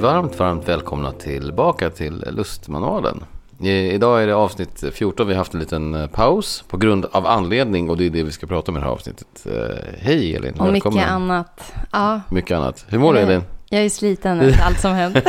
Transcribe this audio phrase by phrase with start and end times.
[0.00, 3.24] Varmt, varmt välkomna tillbaka till Lustmanualen.
[3.60, 5.26] Idag är det avsnitt 14.
[5.26, 8.22] Vi har haft en liten eh, paus på grund av anledning och det är det
[8.22, 9.46] vi ska prata om i det här avsnittet.
[9.46, 10.98] Eh, Hej Elin, Och välkommen.
[10.98, 11.72] mycket annat.
[11.92, 12.84] Ja, Mycket annat.
[12.88, 13.42] Hur mår du Elin?
[13.68, 15.16] jag är sliten efter allt som hänt.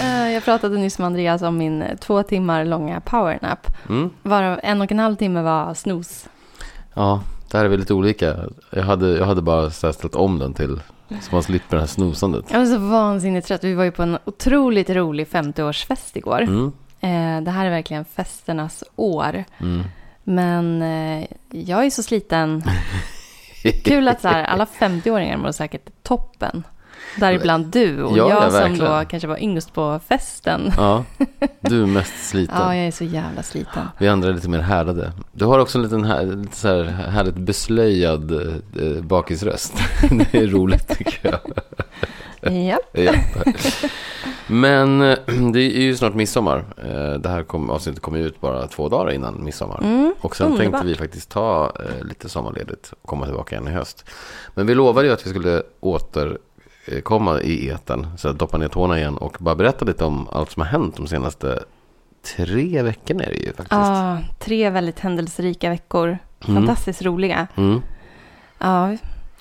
[0.00, 3.66] Eh, jag pratade nyss med Andreas om min två timmar långa powernap.
[3.88, 4.10] Mm?
[4.22, 6.28] Varav en och en halv timme var snooze.
[6.94, 7.20] Ja,
[7.50, 8.36] där är vi lite olika.
[8.70, 10.80] Jag hade, jag hade bara ställt om den till
[11.20, 12.44] så man slipper det här snosandet.
[12.50, 13.64] Jag var så vansinnigt trött.
[13.64, 16.42] Vi var ju på en otroligt rolig 50-årsfest igår.
[16.42, 16.72] Mm?
[17.00, 19.44] Eh, det här är verkligen festernas år.
[19.58, 19.82] Mm.
[20.24, 22.62] Men eh, jag är så sliten.
[23.84, 26.64] Kul att så här, alla 50-åringar mår säkert toppen.
[27.16, 30.72] Däribland du och Ja, ja, jag som då kanske var yngst på festen.
[30.76, 31.04] Ja,
[31.60, 32.56] du är mest sliten.
[32.58, 33.82] Ja, jag är så jävla sliten.
[33.98, 35.12] Vi andra är lite mer härdade.
[35.32, 39.74] Du har också en liten här, lite så här härligt beslöjad eh, bakisröst.
[40.32, 41.40] det är roligt tycker jag.
[42.52, 42.78] Ja.
[42.92, 43.12] Ja.
[44.46, 45.18] Men eh,
[45.52, 46.64] det är ju snart midsommar.
[46.84, 49.80] Eh, Det här kom, avsnittet kommer ju ut bara två dagar innan midsommar.
[49.82, 50.72] Mm, Och sen underbart.
[50.72, 54.04] tänkte vi faktiskt ta eh, lite sommarledigt och komma tillbaka igen i höst.
[54.54, 55.62] Men vi lovade ju att vi skulle
[56.88, 58.06] återkomma i eten.
[58.16, 60.96] Så att doppa ner tårna igen och bara berätta lite om allt som har hänt
[60.96, 61.64] de senaste
[62.36, 63.70] tre veckorna är det ju faktiskt.
[63.70, 66.18] Ja, tre väldigt händelserika veckor.
[66.48, 66.54] Mm.
[66.54, 67.46] Fantastiskt roliga.
[67.56, 67.82] Mm.
[68.58, 68.96] Ja,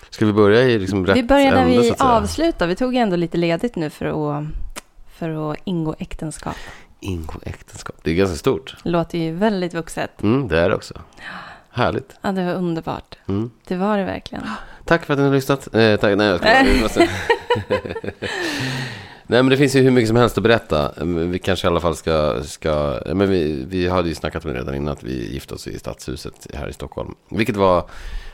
[0.09, 2.67] Ska vi börja i liksom rätt vi börjar när vi avslutar.
[2.67, 4.45] Vi tog ändå lite ledigt nu för att,
[5.17, 6.55] för att ingå äktenskap.
[6.99, 7.95] Ingå äktenskap.
[8.03, 8.75] Det är ganska stort.
[8.83, 10.21] Låter ju väldigt vuxet.
[10.21, 10.93] Mm, det är det också.
[11.69, 12.15] Härligt.
[12.21, 13.17] Ja, det var underbart.
[13.27, 13.51] Mm.
[13.67, 14.43] Det var det verkligen.
[14.85, 15.75] Tack för att ni har lyssnat.
[15.75, 16.99] Eh, tack, nej, jag måste-
[19.27, 20.91] nej, men det finns ju hur mycket som helst att berätta.
[20.97, 22.43] Men Vi kanske i alla fall ska...
[22.43, 25.67] ska men vi, vi hade ju snackat med det redan innan att vi gifte oss
[25.67, 27.15] i Stadshuset här i Stockholm.
[27.29, 27.85] Vilket var...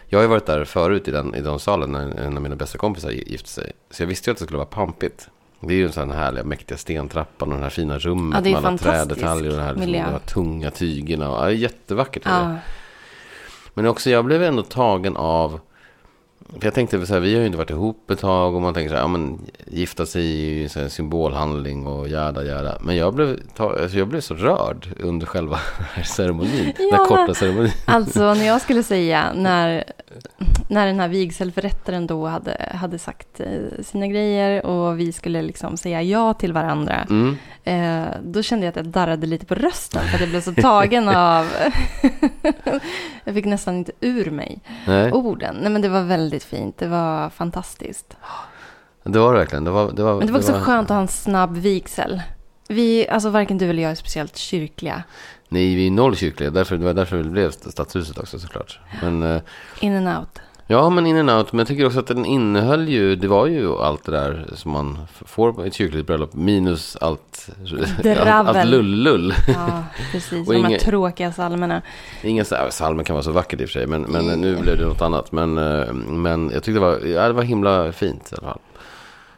[0.09, 2.55] Jag har ju varit där förut i den, i den salen när en av mina
[2.55, 3.72] bästa kompisar gifte sig.
[3.91, 5.29] Så jag visste ju att det skulle vara pampigt.
[5.61, 8.41] Det är ju en sån här härliga mäktiga stentrappan och den här fina rummet Ja,
[8.41, 11.29] det är med alla fantastisk träddetaljer och den här, liksom, de här tunga tygerna.
[11.31, 12.25] Och, ja, det är jättevackert.
[12.25, 12.35] är det.
[12.53, 12.55] Ja,
[13.73, 15.59] Men också jag blev ändå tagen av
[16.59, 18.73] för jag tänkte så här, vi har ju inte varit ihop ett tag och man
[18.73, 22.77] tänker så här, ja men gifta sig är ju så här symbolhandling och jäda jäda.
[22.81, 25.59] Men jag blev, ta, alltså jag blev så rörd under själva
[25.95, 27.71] den ceremonin, den Ja, här korta ceremonin.
[27.85, 29.83] alltså när jag skulle säga när,
[30.69, 35.77] när den här vigselförrättaren då hade, hade sagt eh, sina grejer och vi skulle liksom
[35.77, 37.07] säga ja till varandra.
[37.09, 37.37] Mm.
[37.67, 40.53] Eh, då kände jag att jag darrade lite på rösten för att jag blev så
[40.53, 41.47] tagen av...
[43.23, 45.55] jag fick nästan inte ur mig Nej, orden.
[45.61, 48.17] Nej men det var väldigt fint, det var fantastiskt.
[49.03, 49.63] det var det verkligen.
[49.63, 52.22] Det var, det var, Men det var också skönt att ha en snabb vigsel.
[52.67, 55.03] Vi, alltså varken du eller jag är speciellt kyrkliga.
[55.49, 58.79] Nej, vi är noll kyrkliga, därför, det var därför det blev stadshuset också såklart.
[59.01, 59.41] Men, eh,
[59.79, 60.41] In and out.
[60.67, 61.51] Ja, men in and out.
[61.53, 64.72] Men jag tycker också att den innehöll ju, det var ju allt det där som
[64.72, 67.50] man får på ett kyrkligt bröllop, minus allt,
[68.19, 69.33] allt, allt lull-lull.
[69.47, 70.31] Ja, precis.
[70.47, 73.88] Och De här tråkiga så- ja, salmen kan vara så vackert i och för sig,
[73.88, 75.31] men, men nu blev det något annat.
[75.31, 78.59] Men, eh, men jag tyckte det var, ja, det var himla fint i alla fall.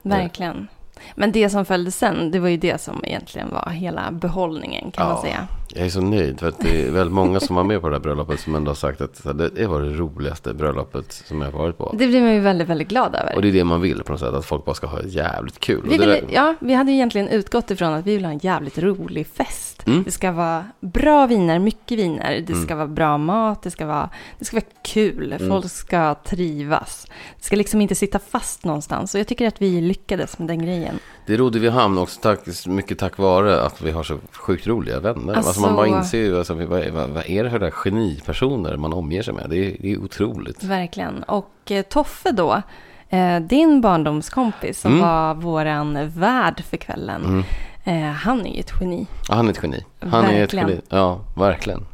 [0.01, 0.67] Verkligen.
[1.15, 5.05] Men det som följde sen, det var ju det som egentligen var hela behållningen kan
[5.07, 5.21] man Ja.
[5.21, 5.47] säga.
[5.75, 7.95] Jag är så nöjd för att det är väldigt många som var med på det
[7.95, 9.23] här bröllopet som ändå har sagt att
[9.55, 11.95] det var det roligaste bröllopet som jag har varit på.
[11.97, 13.35] Det blev man ju väldigt, väldigt glad över.
[13.35, 15.59] Och det är det man vill på något sätt, att folk bara ska ha jävligt
[15.59, 15.81] kul.
[15.89, 18.77] Vi, ville, ja, vi hade ju egentligen utgått ifrån att vi vill ha en jävligt
[18.77, 19.87] rolig fest.
[19.87, 20.03] Mm.
[20.03, 22.43] Det ska vara bra viner, mycket viner.
[22.47, 22.65] Det Mm.
[22.65, 24.09] ska vara bra mat, det ska vara,
[24.39, 25.33] det ska vara kul.
[25.39, 25.49] Mm.
[25.49, 27.07] Folk ska trivas.
[27.37, 29.13] Det ska liksom inte sitta fast någonstans.
[29.13, 30.99] Och jag tycker att vi lyckades med den grejen.
[31.25, 34.99] Det rodde vi hamn också tack, mycket tack vare att vi har så sjukt roliga
[34.99, 35.33] vänner.
[35.33, 38.77] Alltså, Alltså- man bara inser ju, alltså, vad, vad, vad är det för där genipersoner
[38.77, 39.49] man omger sig med?
[39.49, 40.63] Det är, det är otroligt.
[40.63, 41.23] Verkligen.
[41.23, 42.61] Och eh, Toffe då,
[43.09, 45.05] eh, din barndomskompis som Mm.
[45.05, 47.25] var våran värd för kvällen.
[47.25, 47.43] Mm.
[47.83, 49.07] Eh, han är ju ett geni.
[49.29, 49.83] Ja, han är ett geni.
[49.99, 50.69] Han är ett Verkligen.
[50.69, 50.81] geni.
[50.89, 51.85] Ja, verkligen.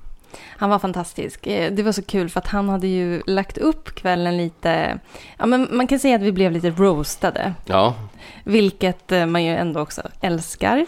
[0.57, 1.47] Han var fantastisk.
[1.47, 4.99] Eh, Det var så kul för att han hade ju lagt upp kvällen lite...
[5.37, 7.53] Ja, men man kan säga att vi blev lite roastade.
[7.65, 7.95] Ja,
[8.43, 10.85] Vilket eh, man ju ändå också älskar.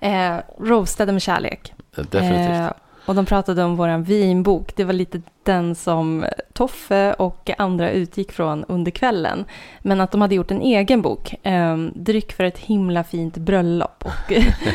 [0.00, 1.72] Eh, roastade med kärlek.
[1.96, 2.50] definitivt.
[2.60, 2.70] Eh,
[3.08, 4.76] och de pratade om våran vinbok.
[4.76, 9.44] Det var lite den som Toffe och andra utgick från under kvällen.
[9.82, 11.34] Men att de hade gjort en egen bok.
[11.46, 14.04] Eh, Dryck för ett himla fint bröllop.
[14.04, 14.32] Och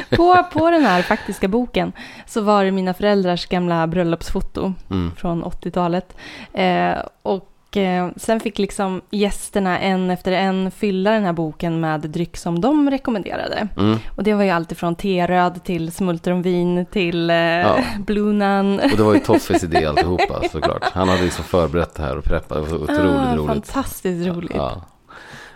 [0.18, 1.92] på, på den här faktiska boken
[2.26, 5.12] så var det mina föräldrars gamla bröllopsfoto Mm.
[5.18, 6.16] från 80-talet.
[6.54, 12.02] Eh, och eh, sen fick liksom gästerna en efter en fylla den här boken med
[12.02, 13.68] dryck som de rekommenderade.
[13.78, 13.98] Mm.
[14.16, 17.78] Och det var ju allt ifrån teröd till smultronvin till eh, Ja.
[18.00, 18.80] Blue Nun.
[18.80, 20.84] Och det var ju Toffes idé alltihopa såklart.
[20.84, 22.50] Han hade liksom förberett det här och preppat.
[22.50, 23.48] Det var så otroligt Ah, roligt.
[23.48, 24.56] Fantastiskt roligt.
[24.56, 24.82] Ja.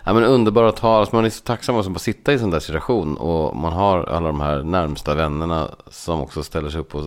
[0.04, 1.00] Ja, men underbara tal.
[1.00, 3.16] Alltså man är så tacksam att bara sitta i en sån där situation.
[3.16, 7.02] Och man har alla de här närmsta vännerna som också ställer sig upp och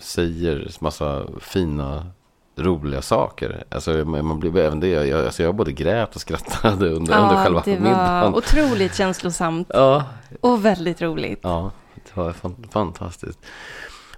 [0.00, 2.06] säger massa fina,
[2.56, 3.64] roliga saker.
[3.70, 4.88] Alltså man blir även det.
[4.88, 8.34] Jag, alltså jag både grät och skrattade under, Ja, under själva det var middagen.
[8.34, 10.04] otroligt känslosamt Ja,
[10.40, 11.40] och väldigt roligt.
[11.42, 13.38] ja, det var fan, fantastiskt.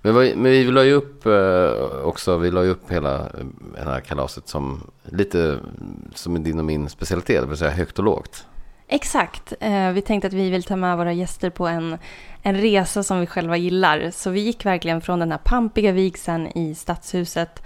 [0.02, 3.26] Men, men vi la ju upp eh, också, vi la ju upp hela eh,
[3.74, 5.58] det här kalaset som lite
[6.14, 8.46] som din och min specialitet, det vill säga högt och lågt.
[8.88, 9.52] Exakt.
[9.60, 11.98] Eh, vi tänkte att vi vill ta med våra gäster på en,
[12.42, 14.10] en resa som vi själva gillar.
[14.10, 17.62] Så vi gick verkligen från den här pampiga vigseln i Stadshuset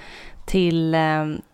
[0.48, 1.00] till, eh,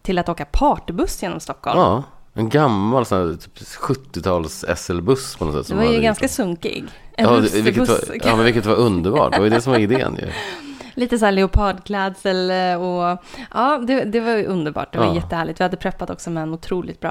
[0.03, 1.79] till att åka partybuss genom Stockholm.
[1.81, 2.03] Ja,
[2.35, 5.67] en gammal sån här, typ 70-tals SL-buss på något sätt.
[5.79, 6.85] det var ju ganska sunkig.
[7.17, 9.33] En Ja, vilket var, ja, men vilket var underbart.
[9.33, 10.29] Det var ju det som var idén ju.
[10.95, 13.19] Lite så här leopardklädsel eh, och
[13.55, 14.93] ja, det, det var ju underbart.
[14.93, 15.15] Det var Ja.
[15.15, 15.61] jättehärligt.
[15.61, 17.11] Vi hade preppat också med en otroligt bra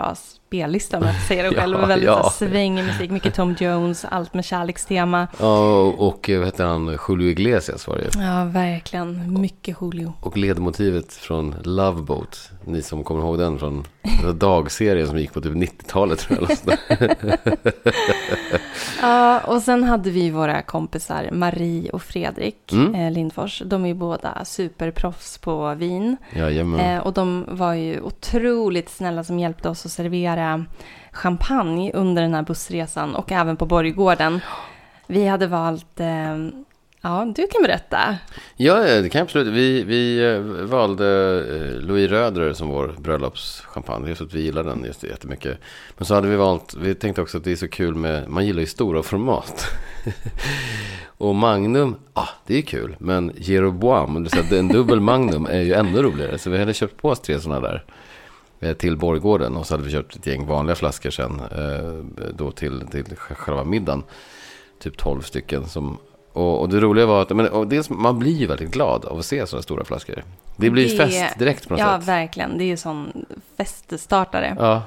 [0.58, 1.78] spellista om jag säga det själv.
[1.82, 2.18] Ja, väldigt ja.
[2.18, 5.28] så här svängig musik, mycket Tom Jones, allt med kärlekstema.
[5.40, 8.10] Ja, och, och vad heter han, Julio Iglesias var det.
[8.24, 9.42] Ja, verkligen.
[9.42, 10.14] Mycket Julio.
[10.22, 12.50] Och ledmotivet från Love Boat.
[12.66, 13.84] Ni som kommer ihåg den från
[14.36, 16.78] dagserien som gick på typ 90-talet tror jag.
[19.02, 22.96] Ja, och sen hade vi våra kompisar Marie och Fredrik Mm.
[22.96, 23.62] eh, Lindfors.
[23.66, 26.18] De är ju båda superproffs på vin.
[26.36, 26.80] Jajamän.
[26.80, 30.58] Eh, och de var ju otroligt snälla som hjälpte oss att servera Eh,
[31.14, 34.40] champagne under den här bussresan och även på Borggården.
[35.08, 36.38] Vi hade valt, eh,
[37.02, 38.18] ja du kan berätta.
[38.56, 39.54] Ja, det kan jag absolut.
[39.54, 41.06] Vi, vi eh, valde
[41.80, 44.10] Louis Röder som vår bröllopschampagne.
[44.10, 45.58] Just att vi gillar den just jättemycket.
[45.98, 48.46] Men så hade vi valt, vi tänkte också att det är så kul med, man
[48.46, 49.66] gillar ju stora format.
[51.18, 52.96] Och Magnum, ah, det är kul.
[53.00, 56.38] Men Jeroboam, det vill säga en dubbel Magnum är ju ännu roligare.
[56.38, 57.84] Så vi hade köpt på oss tre sådana där
[58.78, 59.56] till Borggården.
[59.56, 63.64] Och så hade vi köpt ett gäng vanliga flaskor sen eh, då till, till själva
[63.64, 64.04] middagen.
[64.80, 65.98] Typ 12 stycken som
[66.34, 69.20] och, och det roliga var att men, och dels, man blir ju väldigt glad av
[69.20, 70.24] att se sådana stora flaskor.
[70.58, 72.08] Det blir Det- fest direkt på något Ja, sätt.
[72.08, 72.58] verkligen.
[72.58, 73.26] Det är ju sån
[73.58, 74.56] feststartare.
[74.60, 74.84] Ja,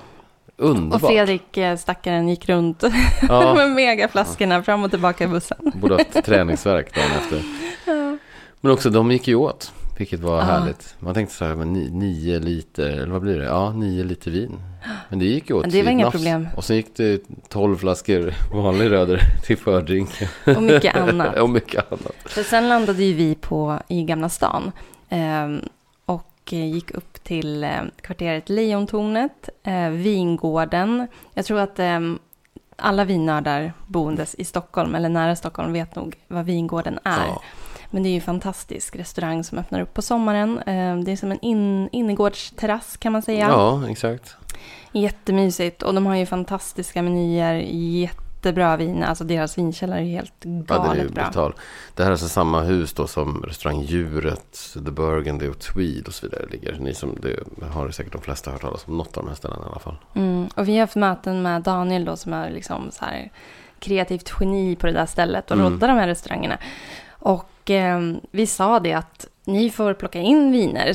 [0.56, 1.00] och underbart.
[1.11, 2.82] Fredrik, eh, stackaren, gick runt
[3.28, 5.73] Ja, med megaflaskorna fram och tillbaka i bussen.
[5.75, 7.43] borde haft träningsverk dagen efter.
[8.61, 10.43] Men också de gick ju åt, vilket var Ja.
[10.43, 10.94] härligt.
[10.98, 13.44] Man tänkte så här, men nio liter, eller vad blir det?
[13.44, 14.58] Ja, nio liter vin.
[15.08, 16.48] Men det gick ju åt Men det var inga problem.
[16.56, 20.10] Och sen gick det tolv flaskor vanlig röder till fördrink.
[20.56, 21.37] Och mycket annat.
[21.38, 22.14] och mycket annat.
[22.25, 24.72] För sen landade ju vi på, i Gamla stan
[25.08, 25.60] ehm,
[26.06, 27.70] och eh, gick upp till eh,
[28.00, 31.06] kvarteret Lejontornet, eh, Vingården.
[31.34, 32.19] Jag tror att ehm,
[32.76, 37.26] alla vinnördar boendes i Stockholm eller nära Stockholm vet nog vad Vingården är.
[37.26, 37.42] Ja.
[37.90, 40.58] Men det är ju en fantastisk restaurang som öppnar upp på sommaren.
[40.66, 43.48] Ehm, det är som en in, innergårdsterrass kan man säga.
[43.48, 44.36] ja, exakt.
[44.92, 49.02] Jättemysigt och de har ju fantastiska menyer, jättebra vin.
[49.02, 51.24] Alltså deras vinkällare är helt Ja, det galet är ju bra.
[51.24, 51.54] brutal.
[51.94, 56.14] Det här är alltså samma hus då som restaurang Djuret, The Burgundy och Tweed och
[56.14, 56.78] så vidare ligger.
[56.80, 57.36] Ni som, det
[57.66, 59.96] har säkert de flesta hört talas om något av de här ställena i alla fall.
[60.14, 60.48] Mm.
[60.54, 63.30] Och vi har haft möten med Daniel då som är liksom så här
[63.78, 65.72] kreativt geni på det där stället och Mm.
[65.72, 66.58] roddar de här restaurangerna.
[67.11, 70.92] Och eh, vi sa det att ni får plocka in viner,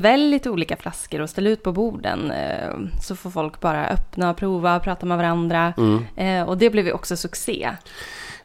[0.00, 2.30] välj lite olika flaskor och ställ ut på borden.
[2.30, 2.70] Eh,
[3.02, 5.72] så får folk bara öppna och prova och prata med varandra.
[5.76, 6.04] Mm.
[6.16, 7.70] Eh, och det blev ju också succé.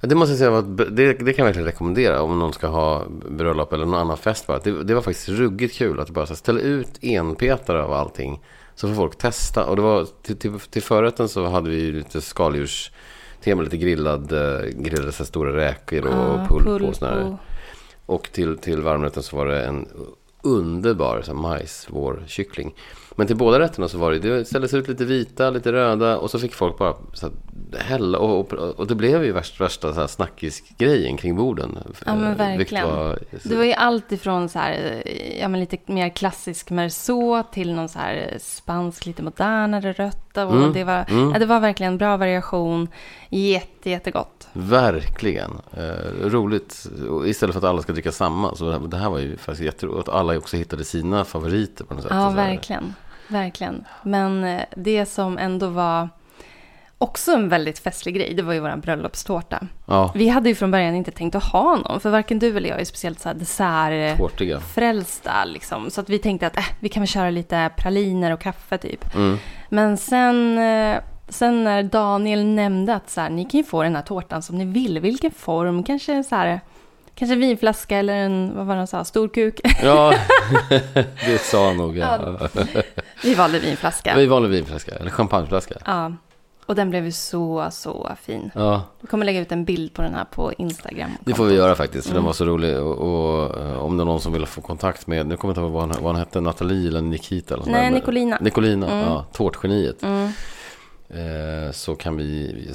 [0.02, 2.54] Ja, det måste jag säga, var ett- det, det kan jag verkligen rekommendera om någon
[2.54, 4.60] ska ha bröllop eller någon annan fest bara.
[4.60, 8.40] Det, det var faktiskt ruggigt kul att bara så här, ställa ut enpetare av allting.
[8.76, 9.66] Så får folk testa.
[9.66, 12.22] Och det var, till, till, till förrätten så hade vi lite
[13.40, 17.38] skaldjurstema, lite grillad, eh, grillade så stora räkor och Ja, pulp och sådär.
[18.06, 19.88] och- till, till varmrätten så var det en
[20.44, 22.74] underbar så här, majs, vår kyckling.
[23.16, 26.32] Men till båda rätterna så var det, det ställdes ut lite vita, lite röda och
[26.32, 28.18] så fick folk bara så här, hälla.
[28.18, 31.78] Och, och, och det blev ju värsta, värsta så här, snackisgrejen kring borden.
[32.06, 32.88] Ja, men verkligen.
[32.88, 35.04] var, Det var ju allt ifrån så här,
[35.40, 39.94] ja, men lite mer klassisk merceau till någon så här spansk, lite modernare
[40.46, 40.54] rötta.
[40.56, 41.32] Och Mm, det, var, mm.
[41.32, 42.88] ja, det var verkligen bra variation.
[43.30, 44.48] Jätte, jättegott.
[44.54, 45.52] Verkligen.
[45.74, 46.86] Eh, roligt.
[47.26, 48.56] Istället för att alla ska dricka samma.
[48.56, 50.10] Så det här- var ju faktiskt jätteroligt.
[50.10, 52.12] Att alla också hittade sina favoriter på något sätt.
[52.16, 52.94] Ja, verkligen.
[53.28, 53.86] Verkligen.
[54.04, 56.10] Men eh, det som ändå var
[57.02, 59.68] också en väldigt festlig grej, det var ju vår bröllopstårta.
[59.86, 62.70] Ja, Vi hade ju från början inte tänkt att ha någon, för varken du eller
[62.70, 64.60] jag är speciellt så här dessert tårtiga.
[64.60, 65.90] frälsta liksom.
[65.92, 69.16] Så att vi tänkte att äh, vi kan väl köra lite praliner och kaffe typ.
[69.16, 69.38] Mm.
[69.70, 70.98] Men sen, eh,
[71.30, 74.58] sen när Daniel nämnde att så här, ni kan ju få den här tårtan som
[74.58, 76.60] ni vill, vilken form, kanske så här,
[77.16, 79.60] kanske vinflaska eller en, vad var det han sa, stor kuk.
[79.84, 80.14] Ja,
[81.26, 81.98] det sa han nog.
[81.98, 82.20] Ja.
[83.24, 84.16] Vi valde vinflaska.
[84.16, 85.76] Vi valde vinflaska, eller champagneflaska.
[85.86, 86.12] Ja.
[86.70, 88.52] Och den blev ju så, så fin.
[88.56, 91.10] Ja, Vi kommer lägga ut en bild på den här på Instagram.
[91.26, 92.08] det får vi göra faktiskt.
[92.08, 92.26] För den Mm.
[92.26, 92.78] var så rolig.
[92.80, 95.62] Och, och eh, om det är någon som vill få kontakt med, nu kommer jag
[95.62, 97.92] inte ihåg vad han, vad hette, Nathalie eller Nikita eller Nej, där.
[97.92, 98.38] Nicolina.
[98.42, 99.00] Nicolina, Mm.
[99.00, 100.04] ja, tårtgeniet.
[100.04, 100.32] Mm.
[101.14, 102.24] Eh, så kan vi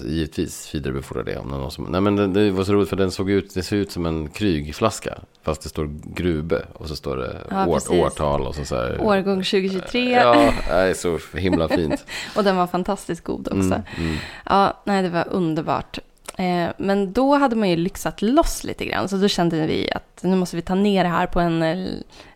[0.07, 1.85] givetvis vidarebefordra det om någon som...
[1.85, 4.07] Nej men det, det var så roligt för den såg ut, det ser ut som
[4.07, 5.19] en krygflaska.
[5.43, 9.01] Fast det står Grube och så står det Ja, år, årtal och så, så här.
[9.01, 10.11] Årgång 2023.
[10.13, 12.05] Ja, det är så himla fint.
[12.37, 13.59] Och den var fantastiskt god också.
[13.59, 14.17] Mm, mm.
[14.47, 15.99] Ja, nej, det var underbart.
[16.39, 20.21] Eh, men då hade man ju lyxat loss lite grann, så då kände vi att
[20.23, 21.89] nu måste vi ta ner det här på en eh,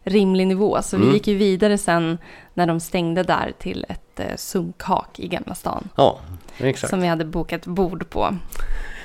[0.03, 0.83] rimlig nivå.
[0.83, 1.09] Så Mm.
[1.09, 2.19] vi gick ju vidare sen
[2.59, 5.89] när de stängde där till ett eh, sunkhak i Gamla stan.
[5.97, 6.21] Ja,
[6.59, 6.91] exakt.
[6.91, 8.37] Som vi hade bokat bord på.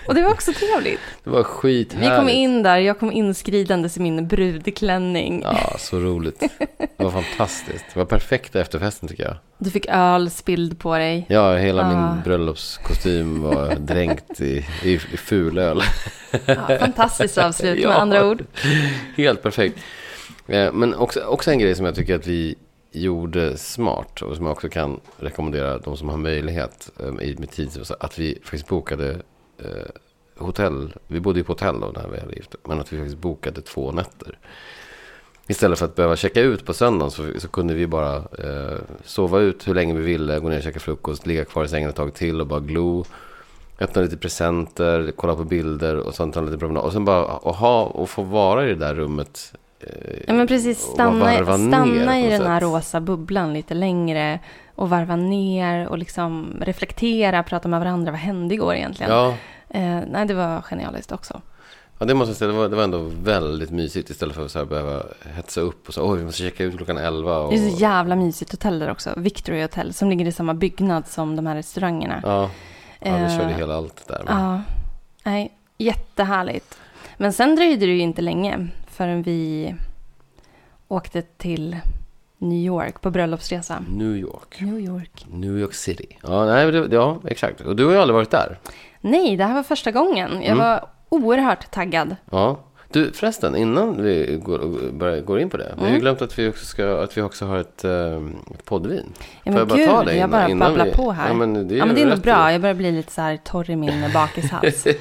[0.08, 1.00] Och det var också trevligt.
[1.24, 2.12] Det var skithärligt.
[2.12, 5.42] Vi kom in där, jag kom inskridandes i min brudklänning.
[5.46, 6.40] Ja, så roligt.
[6.98, 7.86] Det var fantastiskt.
[7.94, 9.36] Det var perfekta efterfesten tycker jag.
[9.58, 11.26] Du fick öl spilld på dig.
[11.30, 11.90] Ja, hela Ah.
[12.14, 15.82] min bröllopskostym var dränkt i, i, i fulöl.
[16.46, 17.94] Ja, fantastiskt avslut med Ja.
[17.94, 18.44] andra ord.
[19.18, 19.80] Helt perfekt.
[20.48, 22.56] Eh, Men också, också en grej som jag tycker att vi
[22.94, 27.52] gjorde smart och som jag också kan rekommendera de som har möjlighet eh, i med
[27.52, 27.70] tid.
[28.00, 29.10] Att vi faktiskt bokade
[29.58, 29.90] eh,
[30.38, 30.94] hotell.
[31.08, 33.62] Vi bodde ju på hotell då när vi hade gift Men att vi faktiskt bokade
[33.62, 34.38] två nätter.
[35.48, 39.40] Istället för att behöva checka ut på söndagen så, så kunde vi bara eh, sova
[39.40, 41.96] ut hur länge vi ville, gå ner och käka frukost, ligga kvar i sängen ett
[41.96, 43.06] tag till och bara glo.
[43.80, 46.84] Öppna lite presenter, kolla på bilder och sen ta en liten promenad.
[46.84, 49.54] Och sen bara och ha och få vara i det där rummet
[49.88, 50.80] eh, Ja, men precis.
[50.80, 54.40] Stanna, stanna i den här rosa bubblan lite längre
[54.76, 58.12] och varva ner och liksom reflektera, prata med varandra.
[58.12, 59.12] Vad hände igår egentligen?
[59.12, 59.34] Ja,
[59.70, 61.42] Eh, nej, det var genialiskt också.
[62.00, 62.52] ja, det måste jag säga.
[62.52, 65.04] Det var, det var ändå väldigt mysigt istället för att så behöva
[65.36, 66.12] hetsa upp och så.
[66.12, 67.38] Oj, vi måste checka ut klockan 11.
[67.40, 69.14] Och, Det är så jävla mysigt hotell där också.
[69.18, 72.20] Victory Hotel, som ligger i samma byggnad som de här restaurangerna.
[72.24, 72.50] ja,
[73.00, 74.22] ja, vi körde Eh, hela allt där.
[74.26, 74.62] Men, Ja,
[75.24, 76.78] nej, jättehärligt.
[77.18, 79.76] Men sen dröjde det ju inte länge förrän vi
[80.88, 81.78] åkte till
[82.38, 83.84] New York på bröllopsresa.
[83.90, 84.62] New York.
[84.62, 85.26] New York.
[85.32, 86.18] New York City.
[86.24, 87.62] Ja, nej, ja, exakt.
[87.62, 88.60] Och du har ju aldrig varit där.
[89.02, 90.32] Nej, det här var första gången.
[90.34, 90.58] Jag Mm.
[90.58, 92.16] var oerhört taggad.
[92.32, 92.60] Ja.
[92.92, 95.72] Du, förresten, innan vi går, går in på det.
[95.76, 96.02] Vi har ju Mm.
[96.02, 98.18] glömt att vi också, ska, att vi också har ett, eh,
[98.54, 99.04] ett poddvin.
[99.44, 101.28] Ja, Får men jag bara gud, ta det jag bara innan babblar vi- på här.
[101.28, 102.52] Ja, men det är ja, men det är nog bra.
[102.52, 104.88] Jag börjar bli lite så här torr i min bakishals.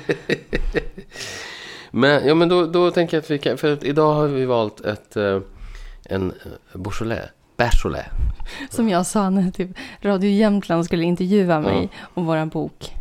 [1.94, 3.58] Men, ja, men då, då tänker jag att vi kan...
[3.58, 5.40] För att idag har vi valt ett, eh,
[6.04, 7.28] en eh, Beaujolais.
[7.56, 8.06] Beaujolais.
[8.70, 9.70] Som jag sa när typ
[10.00, 11.98] Radio Jämtland skulle intervjua mig Ja.
[12.14, 12.94] om våran bok.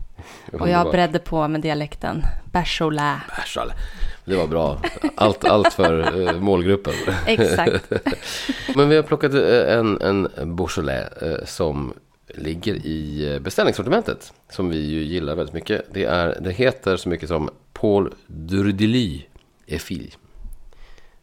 [0.51, 2.23] Och jag bredde på med dialekten.
[2.51, 3.21] Beaujolais.
[3.35, 3.77] Beaujolais.
[4.25, 4.81] Det var bra.
[5.15, 6.93] Allt, allt för eh, målgruppen.
[7.25, 7.91] Exakt.
[8.75, 11.09] Men vi har plockat en, en Beaujolais
[11.45, 11.93] som
[12.27, 14.33] ligger i beställningssortimentet.
[14.49, 15.85] Som vi ju gillar väldigt mycket.
[15.93, 17.49] Det, är, det heter så mycket som
[17.81, 19.21] Paul Durdely
[19.67, 20.15] Effil.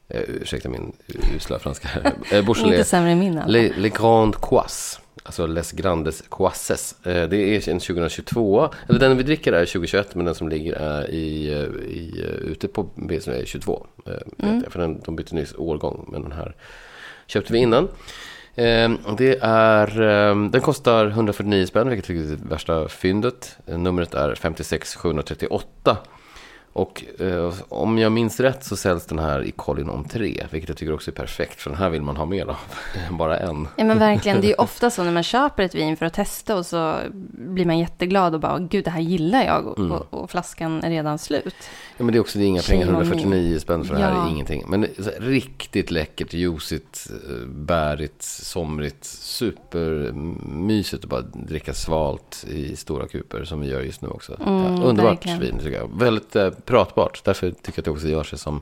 [0.09, 0.93] Eh, ursäkta min
[1.37, 1.89] usla franska.
[2.33, 3.41] Eh, Inte sämre än min.
[3.47, 5.01] Les, Les Grandes Coisses.
[5.23, 7.07] Alltså Les Grandes Coisses.
[7.07, 8.69] Eh, Det är en 2022.
[8.89, 10.15] Eller den vi dricker är 2021.
[10.15, 11.49] Men den som ligger är i,
[11.89, 13.87] i, ute på BSN är 22.
[14.07, 14.13] eh,
[14.49, 14.65] Mm.
[14.71, 16.09] För den, de bytte nyss årgång.
[16.13, 16.55] Men den här
[17.27, 17.85] köpte vi innan.
[18.55, 23.57] Eh, Det är, eh, den kostar 149 spänn, vilket är det värsta fyndet.
[23.67, 25.97] Numret är 56738.
[26.79, 30.69] Och eh, om jag minns rätt så säljs den här i Colin om tre, vilket
[30.69, 31.61] jag tycker också är perfekt.
[31.61, 32.57] För den här vill man ha mer av,
[33.19, 33.69] bara en.
[33.77, 36.15] Ja men verkligen, det är ju ofta så när man köper ett vin för att
[36.15, 36.97] testa och så
[37.33, 39.93] blir man jätteglad och bara, gud det här gillar jag och, Mm.
[39.93, 41.55] och, och flaskan är redan slut.
[41.97, 43.15] Ja, men det är också det är inga pengar, Shame on me.
[43.15, 44.27] 149 spänn för det här Ja.
[44.27, 44.65] är ingenting.
[44.69, 53.07] Men så riktigt läckert, juicigt, eh, bärigt, somrigt, supermysigt att bara dricka svalt i stora
[53.09, 54.37] kuper som vi gör just nu också.
[54.47, 55.41] Mm, ja, underbart verkligen.
[55.41, 55.91] vin tycker jag.
[55.99, 58.61] Väldigt eh, pratbart, därför tycker jag att det också gör sig som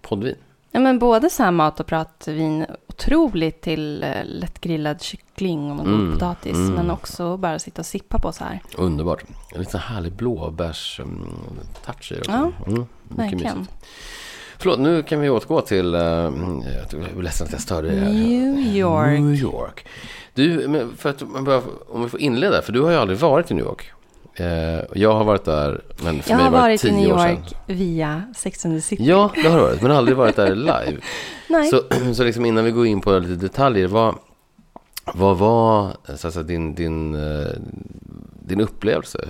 [0.00, 0.36] poddvin.
[0.72, 5.86] Ja men både så här mat och pratvin, otroligt till eh, lättgrillad kyckling och god
[5.94, 6.54] Mm, potatis.
[6.54, 6.74] mm.
[6.74, 8.60] Men också bara sitta och sippa på så här.
[8.76, 9.24] Underbart.
[9.54, 12.22] En liten härlig blåbärs-touch i det.
[12.26, 13.58] Ja, mm, mycket Verkligen.
[13.58, 13.86] mysigt.
[14.58, 15.94] Förlåt, nu kan vi återgå till...
[15.94, 18.00] Uh, jag är ledsen att jag störde dig.
[18.14, 19.20] New York.
[19.20, 19.86] New York.
[20.34, 21.22] Du, för att
[21.88, 23.92] om vi får inleda, för du har ju aldrig varit i New York.
[24.34, 26.92] Eh, jag har varit där, men för Jag mig har var det varit i tio
[26.92, 27.30] New år sedan.
[27.30, 29.04] York via Sex and the City.
[29.04, 30.96] Ja, det har du varit, men aldrig varit där live.
[31.48, 31.70] Nej.
[31.70, 31.82] Så,
[32.14, 34.14] så liksom innan vi går in på lite detaljer, vad,
[35.14, 37.50] vad var så att säga, din, din, eh,
[38.50, 39.28] din upplevelse.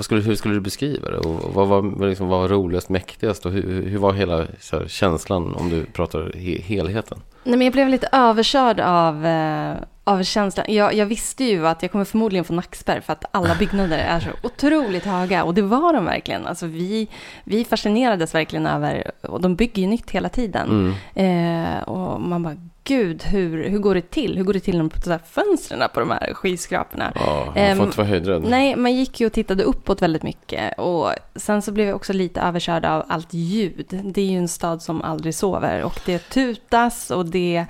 [0.00, 1.18] Skulle, hur skulle du beskriva det?
[1.18, 3.46] Och vad var, liksom, vad var roligast, mäktigast?
[3.46, 4.36] Och hur, hur var hela
[4.72, 7.18] här, känslan om du pratar he, helheten?
[7.44, 10.66] Nej, men jag blev lite överkörd av, eh, av känslan.
[10.68, 14.20] Jag, jag visste ju att jag kommer förmodligen få nackspärr för att alla byggnader är
[14.20, 15.44] så otroligt höga.
[15.44, 16.46] Och det var de verkligen.
[16.46, 17.08] Alltså vi,
[17.44, 20.94] vi fascinerades verkligen över, och de bygger ju nytt hela tiden.
[21.14, 24.36] Eh, och man bara, gud, hur, hur går det till?
[24.36, 27.12] Hur går det till när de fönstren på de här skyskraporna?
[27.14, 28.44] Ja, man Ehm, får inte vara höjdrädd.
[28.48, 30.78] Nej, man gick ju och tittade uppåt väldigt mycket.
[30.78, 34.00] Och sen så blev jag också lite överkörd av allt ljud.
[34.04, 35.82] Det är ju en stad som aldrig sover.
[35.82, 37.66] Och det tutas och det...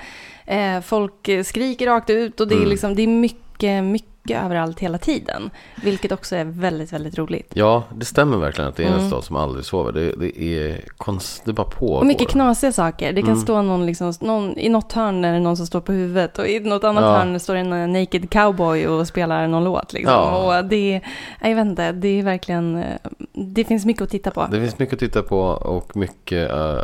[0.46, 2.68] Eh, folk skriker rakt ut och det är, Mm.
[2.70, 5.50] liksom, det är mycket, mycket överallt hela tiden.
[5.82, 7.50] Vilket också är väldigt, väldigt roligt.
[7.54, 9.08] Ja, det stämmer verkligen att det är en Mm.
[9.08, 9.92] stad som aldrig sover.
[9.92, 11.98] Det, det är konst, det bara pågår.
[12.00, 13.12] Och mycket knasiga saker.
[13.12, 13.42] Det kan Mm.
[13.42, 16.46] stå någon, liksom, någon, i något hörn är det någon som står på huvudet och
[16.46, 17.10] i något annat Ja.
[17.18, 19.92] hörn står en eh, naked cowboy och spelar någon låt.
[19.92, 20.12] Liksom.
[20.14, 20.58] Ja.
[20.60, 21.00] Och det,
[21.42, 22.96] jag vet inte, det är verkligen, eh,
[23.32, 24.46] det finns mycket att titta på.
[24.50, 26.78] Det finns mycket att titta på och mycket, eh,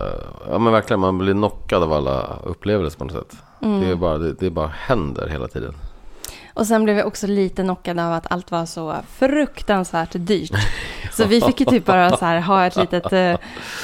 [0.51, 3.37] ja men verkligen man blir knockad av alla upplevelser på något sätt.
[3.63, 3.81] Mm.
[3.81, 5.75] Det, är bara, det, det bara händer hela tiden.
[6.55, 10.53] Och sen blev jag också lite knockad av att allt var så fruktansvärt dyrt.
[11.13, 13.37] Så vi fick ju typ bara så här ha ett litet eh,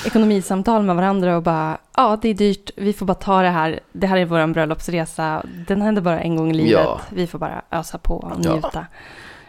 [0.07, 3.81] ekonomisamtal med varandra och bara, ja det är dyrt, vi får bara ta det här.
[3.93, 6.71] Det här är vår bröllopsresa, den händer bara en gång i livet.
[6.85, 7.01] Ja.
[7.11, 8.71] Vi får bara ösa på och Ja.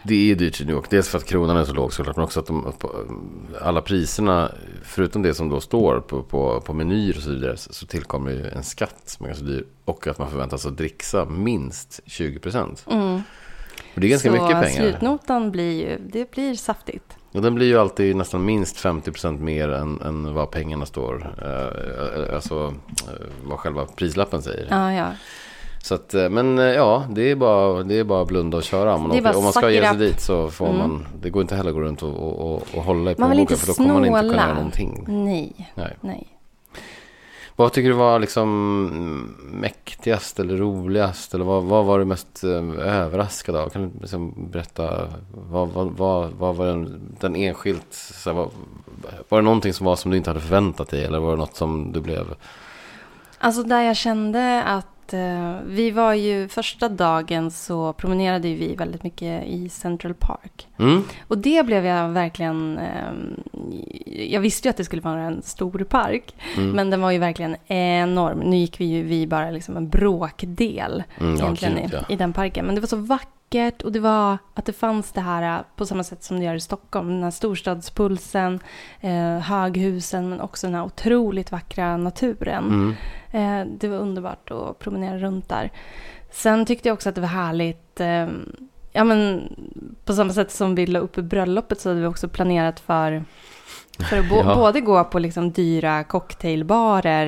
[0.03, 0.89] Det är dyrt i New York.
[0.89, 2.15] Dels för att kronan är så låg såklart.
[2.15, 2.73] Men också att de,
[3.61, 4.51] alla priserna,
[4.83, 7.57] förutom det som då står på, på, på menyer och så vidare.
[7.57, 9.65] Så, så tillkommer ju en skatt som är ganska dyr.
[9.85, 12.85] Och att man förväntas att dricksa minst 20 procent.
[12.91, 13.21] Mm.
[13.93, 14.89] Och det är ganska så mycket pengar.
[14.89, 17.17] slutnotan blir ju, det blir saftigt.
[17.31, 21.33] Och den blir ju alltid nästan minst 50 procent mer än, än vad pengarna står.
[21.41, 22.73] Eh, alltså
[23.07, 24.67] eh, vad själva prislappen säger.
[24.69, 25.11] Ja, ja.
[25.83, 28.63] Så att, eh, men eh, ja, det är bara, det är bara att blunda och
[28.63, 28.97] köra.
[28.97, 29.99] Man, åker, om man ska ge sig up.
[29.99, 30.77] dit så får Mm.
[30.77, 33.57] man, det går inte heller att gå runt och, och, och, och hålla i plånboken.
[33.57, 35.05] För då kommer man inte kunna göra någonting.
[35.07, 35.97] Nej, Nej.
[36.01, 36.27] nej.
[37.55, 41.33] Vad tycker du var liksom mäktigast eller roligast?
[41.33, 42.49] Eller vad, vad var du mest eh,
[43.01, 43.69] överraskad av?
[43.69, 45.07] Kan du liksom berätta?
[45.49, 47.87] Vad, vad, vad, vad var den, den enskilt?
[47.91, 48.49] Så här, vad,
[49.29, 51.05] var det någonting som var som du inte hade förväntat dig?
[51.05, 52.25] Eller var det något som du blev?
[53.37, 59.03] Alltså där jag kände att eh, vi var ju första dagen så promenerade vi väldigt
[59.03, 60.67] mycket i Central Park.
[60.79, 61.03] Mm?
[61.27, 62.77] Och det blev jag verkligen...
[62.77, 63.11] Eh,
[64.29, 66.35] jag visste ju att det skulle vara en stor park.
[66.57, 66.71] Mm.
[66.71, 68.39] Men den var ju verkligen enorm.
[68.39, 72.05] Nu gick vi ju vi bara liksom en bråkdel Mm, ja, egentligen gud, i, ja.
[72.09, 72.65] i den parken.
[72.65, 75.85] Men det var så vackert och det var att det fanns det här eh, på
[75.85, 77.07] samma sätt som det gör i Stockholm.
[77.07, 78.59] Den här storstadspulsen,
[79.01, 82.65] eh, höghusen men också den här otroligt vackra naturen.
[82.65, 82.95] Mm.
[83.31, 85.71] Eh, det var underbart att promenera runt där.
[86.31, 87.99] Sen tyckte jag också att det var härligt.
[87.99, 88.27] Eh,
[88.91, 89.41] ja, men
[90.05, 93.23] på samma sätt som vi la upp bröllopet så hade vi också planerat för,
[94.09, 94.55] för att Ja.
[94.55, 97.27] både gå på liksom dyra cocktailbarer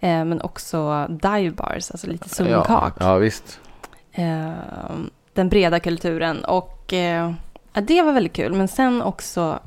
[0.00, 2.94] eh, men också dive bars, alltså lite Ja, sunkak.
[3.00, 3.60] ja, visst.
[4.12, 4.52] Eh,
[5.32, 6.44] den breda kulturen.
[6.44, 7.32] Och eh,
[7.72, 8.52] ja, det var väldigt kul.
[8.52, 9.58] Men sen också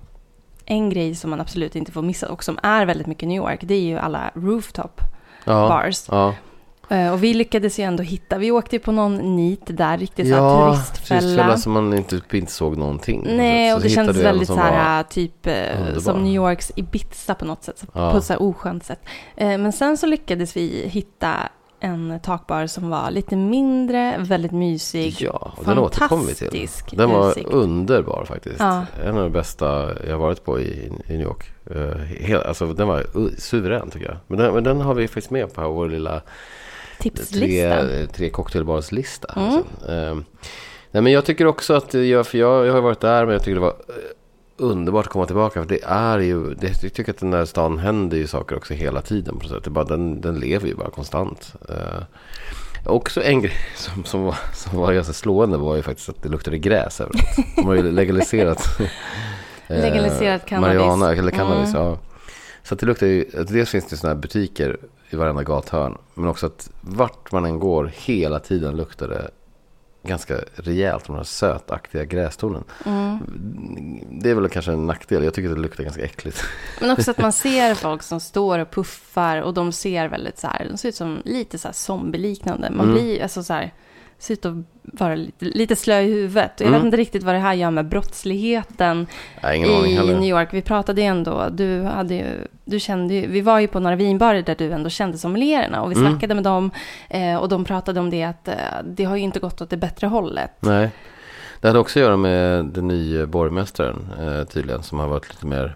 [0.65, 3.59] en grej som man absolut inte får missa och som är väldigt mycket New York,
[3.63, 5.01] det är ju alla rooftop
[5.47, 6.05] Ja, bars.
[6.12, 6.33] ja.
[6.89, 10.27] Eh, Och vi lyckades ju ändå hitta, vi åkte ju på någon nit där, riktigt
[10.27, 11.21] så här ja turistfälla.
[11.21, 13.23] turistfälla som man inte, inte såg någonting.
[13.38, 15.99] Nej, Så- och det kändes väldigt så här, typ eh, underbar.
[16.01, 18.12] som New Yorks Ibiza på något sätt, Ja.
[18.12, 18.99] på ett så här oskönt sätt.
[19.36, 21.33] Eh, Men sen så lyckades vi hitta
[21.79, 25.15] en takbar som var lite mindre, väldigt mysig.
[25.19, 26.69] Ja, och den återkommer vi till.
[26.91, 27.49] Den var utsikt.
[27.49, 28.59] underbar faktiskt.
[28.59, 28.85] Ja.
[29.05, 31.51] En av de bästa jag har varit på i, i New York.
[31.71, 34.17] Uh, hel, alltså, den var uh, suverän tycker jag.
[34.27, 36.21] Men den, men den har vi faktiskt med på vår lilla
[36.99, 38.07] tre, Tipslista.
[38.13, 39.33] tre cocktailbarslista.
[39.35, 39.47] Mm.
[39.47, 39.91] Alltså.
[39.91, 40.25] Ehm,
[40.91, 43.43] nej, men jag tycker också att, jag, för jag, jag har varit där men jag
[43.43, 43.95] tycker det var eh,
[44.58, 45.62] underbart att komma tillbaka.
[45.62, 48.74] För det är ju, det, jag tycker att den där stan händer ju saker också
[48.74, 49.63] hela tiden på sätt.
[49.63, 51.54] Det bara, den, den lever ju bara konstant.
[51.70, 52.04] Uh,
[52.86, 56.30] också en grej som, som, var, som var ganska slående var ju faktiskt att det
[56.30, 57.56] luktade gräs överallt.
[57.56, 60.67] De har ju legaliserat eh, Legaliserat cannabis.
[60.78, 61.82] Marijuana, eller cannabis, Mm.
[61.88, 61.98] ja.
[62.63, 64.78] Så att det luktar ju, dels finns det sådana här butiker
[65.10, 65.98] i varenda gathörn.
[66.13, 69.30] Men också att vart man än går hela tiden luktar det
[70.08, 71.06] ganska rejält.
[71.08, 72.63] De här sötaktiga grästonen.
[72.86, 73.20] Mm.
[74.22, 75.24] Det är väl kanske en nackdel.
[75.24, 76.43] Jag tycker att det luktar ganska äckligt.
[76.82, 80.48] Men också att man ser folk som står och puffar och de ser väldigt så
[80.48, 82.70] här, de ser ut som lite så här zombieliknande.
[82.70, 82.93] Man Mm.
[83.02, 83.74] blir alltså så här,
[84.19, 84.53] ser ut att
[84.84, 86.51] vara lite, lite slö i huvudet.
[86.58, 86.80] Jag Mm.
[86.80, 89.08] vet inte riktigt vad det här gör med brottsligheten
[89.53, 89.60] i.
[89.60, 90.49] New York.
[90.53, 92.25] Vi pratade ju ändå, du hade ju,
[92.65, 95.91] du kände ju, vi var ju på några vinbarer där du ändå kände sommeliererna och
[95.91, 96.12] vi Mm.
[96.12, 96.71] snackade med dem
[97.10, 98.53] eh, och de pratade om det att eh,
[98.86, 100.51] det har ju inte gått åt det bättre hållet.
[100.60, 100.89] Nej.
[101.62, 104.84] Det hade också att göra med den nya borgmästaren eh, tydligen.
[104.84, 105.75] Som har varit lite mer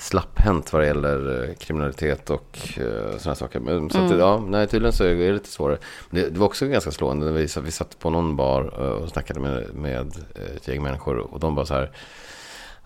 [0.00, 3.60] slapphänt vad det gäller eh, kriminalitet och eh, sådana saker.
[3.60, 4.18] Men, så att, Mm.
[4.18, 5.78] ja, nej, tydligen så är det lite svårare.
[6.10, 8.86] Det, det var också ganska slående när vi, satt- vi satt på någon bar eh,
[9.02, 10.12] och snackade med, med
[10.56, 11.18] ett gäng människor.
[11.18, 11.90] Och de bara så här.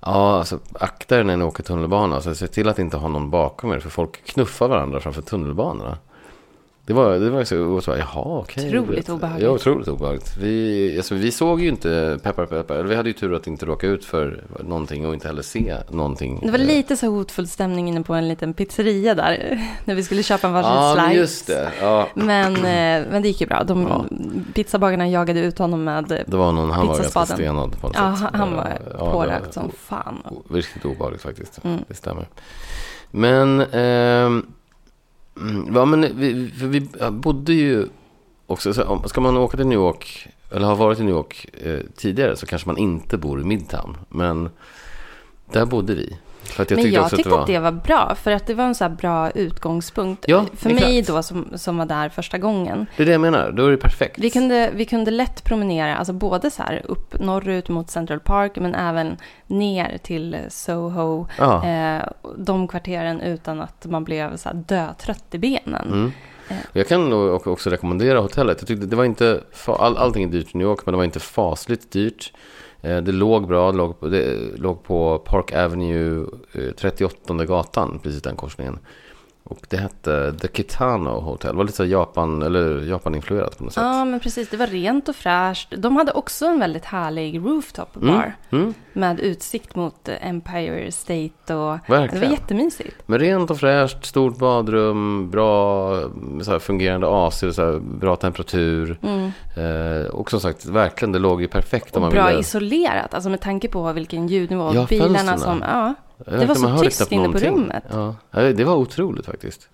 [0.01, 2.15] Ja, alltså akta er när ni åker tunnelbana.
[2.15, 3.79] Alltså, se till att inte ha någon bakom er.
[3.81, 5.99] För folk knuffar varandra framför tunnelbanorna.
[6.87, 8.79] Det var, det var så, så bara, jaha okej.
[8.79, 9.45] Otroligt obehagligt.
[9.45, 10.37] Ja, otroligt obehagligt.
[10.41, 12.83] Vi, alltså, vi såg ju inte peppar peppar.
[12.83, 16.41] Vi hade ju tur att inte råka ut för någonting och inte heller se någonting.
[16.45, 19.61] Det var Eh, lite så hotfull stämning inne på en liten pizzeria där.
[19.85, 21.21] När vi skulle köpa en varsin Ja, slice.
[21.21, 21.71] just det.
[21.81, 23.65] Ja, Men, eh, men det gick ju bra.
[23.65, 24.05] De, Ja.
[24.55, 26.25] Pizzabagarna jagade ut honom med...
[26.27, 28.29] det var någon, han var ganska stenad på något Ja, sätt.
[28.33, 30.23] han var Ja, pårökt som fan.
[30.51, 31.65] Riktigt obehagligt faktiskt.
[31.65, 31.79] Mm.
[31.89, 32.29] Det stämmer.
[33.11, 34.47] Men, ehm,
[35.41, 37.87] mm, ja, men vi, för vi bodde ju
[38.47, 41.81] också, så ska man åka till New York, eller har varit i New York eh,
[41.97, 43.97] tidigare så kanske man inte bor i Midtown.
[44.09, 44.51] Men
[45.53, 46.17] där bodde vi.
[46.59, 47.71] Jag men jag tyckte att att det det var...
[47.73, 50.25] var bra, för att det var en så här bra utgångspunkt.
[50.29, 50.87] Ja, för exakt.
[50.87, 52.87] mig då, som, som var där första gången.
[52.97, 54.19] Det är det jag menar, då är det perfekt.
[54.19, 58.53] Vi kunde, vi kunde lätt promenera, alltså både så här upp norrut mot Central Park,
[58.57, 61.67] men även ner till Soho, Ja.
[61.67, 62.03] eh,
[62.37, 65.93] de kvarteren utan att man blev så här dötrött i benen.
[65.93, 66.13] Mm.
[66.49, 66.57] Eh.
[66.73, 68.57] Jag kan nog också rekommendera hotellet.
[68.61, 71.05] Jag tyckte det var inte, all, allting är dyrt i New York, men det var
[71.05, 72.33] inte fasligt dyrt.
[72.85, 78.01] Eh, det låg bra, det låg på, det låg på Park Avenue, eh, 38 gatan,
[78.03, 78.79] precis den korsningen.
[79.47, 81.51] Och det hette The Kitano Hotel.
[81.51, 83.83] Det var lite så Japan, eller Japan-influerat på något sätt.
[83.83, 84.49] Ja, men precis.
[84.49, 85.75] Det var rent och fräscht.
[85.79, 90.93] De hade också en väldigt härlig rooftop bar Mm, mm, med utsikt mot eh, Empire
[90.93, 92.25] State och det verkligen.
[92.25, 92.97] var jättemysigt.
[93.07, 95.95] Men rent och fräscht, stort badrum, bra
[96.47, 98.99] här, fungerande AC, så här, bra temperatur.
[99.03, 99.31] Mm.
[99.57, 102.41] Eh, och som sagt, verkligen, det låg ju perfekt om Och man bra ville.
[102.41, 104.71] isolerat, alltså med tanke på vilken ljudnivå.
[104.75, 105.39] Ja, bilarna fönstren.
[105.39, 105.95] som, ja.
[106.25, 107.85] Jag var så tyst inne på rummet.
[107.91, 109.69] Ja, det var otroligt faktiskt.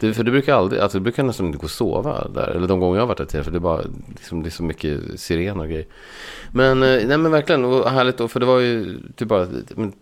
[0.00, 2.48] Det, för det brukar aldrig, alltså det brukar nästan inte gå att sova där.
[2.48, 3.44] Eller de gånger jag har varit där tidigare.
[3.44, 5.86] För det är bara, liksom, det är så mycket sirener och grejer.
[6.52, 8.28] Men, eh, nej men verkligen, och härligt då.
[8.28, 9.46] För det var ju typ bara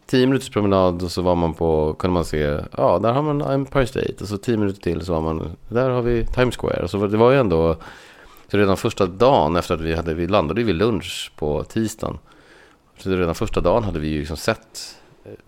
[0.06, 3.40] tio minuters promenad och så var man på, kunde man se, ja där har man
[3.40, 4.14] Empire State.
[4.20, 6.82] Och så tio minuter till så var man, där har vi Times Square.
[6.82, 7.76] Och så var, det var ju ändå,
[8.50, 12.18] så redan första dagen efter att vi hade, vi landade vid lunch på tisdagen.
[12.98, 14.96] Så redan första dagen hade vi ju liksom sett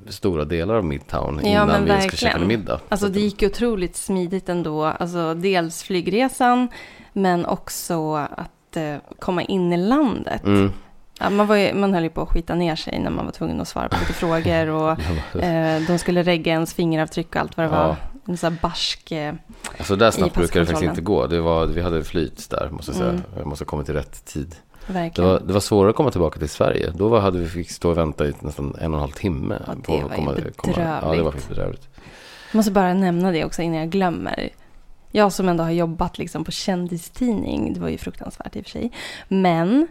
[0.09, 2.33] stora delar av Midtown Ja, innan vi ens skulle verkligen.
[2.33, 2.81] käka middag.
[2.89, 4.85] Alltså Så det gick otroligt smidigt ändå.
[4.85, 6.69] Alltså dels flygresan,
[7.13, 10.45] men också att eh, komma in i landet.
[10.45, 10.73] Mm.
[11.21, 13.33] Ja, man, var ju, man höll ju på att skita ner sig när man var
[13.33, 14.69] tvungen att svara på lite frågor.
[14.69, 14.91] Och
[15.43, 17.87] eh, de skulle regga ens fingeravtryck och allt vad det Ja.
[17.87, 17.97] var.
[18.29, 19.13] En sån här barsk...
[19.13, 19.35] Eh,
[19.79, 21.27] Alltså där snabbt brukar det faktiskt inte gå.
[21.27, 23.11] Det var, vi hade flyt där måste jag säga.
[23.11, 23.23] Mm.
[23.37, 24.57] Jag måste ha kommit i rätt tid.
[24.87, 26.93] Det var, det var svårare att komma tillbaka till Sverige.
[26.95, 29.59] Då var, hade vi fick stå och vänta i nästan en och en halv timme.
[29.67, 30.75] Ja, det på var komma, komma.
[30.77, 31.49] Ja, det var bedrövligt.
[31.49, 31.89] bedrövligt.
[32.51, 34.49] Jag måste bara nämna det också innan jag glömmer.
[35.11, 38.71] Jag som ändå har jobbat liksom på kändistidning, det var ju fruktansvärt i och för
[38.71, 38.93] sig.
[39.29, 39.87] Men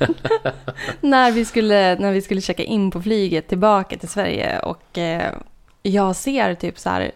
[1.00, 5.32] när, vi skulle, när vi skulle checka in på flyget tillbaka till Sverige och eh,
[5.82, 7.12] jag ser typ så här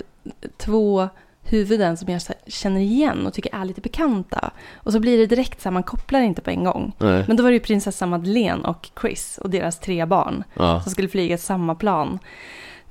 [0.57, 1.09] två
[1.48, 4.50] huvuden som jag känner igen och tycker är lite bekanta.
[4.74, 6.92] Och så blir det direkt så här, man kopplar inte på en gång.
[6.98, 7.24] Nej.
[7.28, 10.80] Men då var det ju prinsessa Madeleine och Chris och deras tre barn Ja.
[10.82, 12.18] som skulle flyga samma plan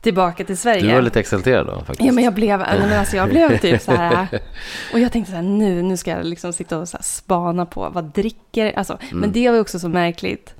[0.01, 0.81] tillbaka till Sverige.
[0.87, 2.01] Du var lite exalterad då faktiskt.
[2.01, 4.27] Ja, men jag blev, men alltså, jag blev typ så här.
[4.93, 7.65] Och jag tänkte så här, nu, nu ska jag liksom sitta och så här spana
[7.65, 8.77] på vad dricker.
[8.77, 9.19] Alltså, Mm.
[9.19, 10.55] Men det var också så märkligt.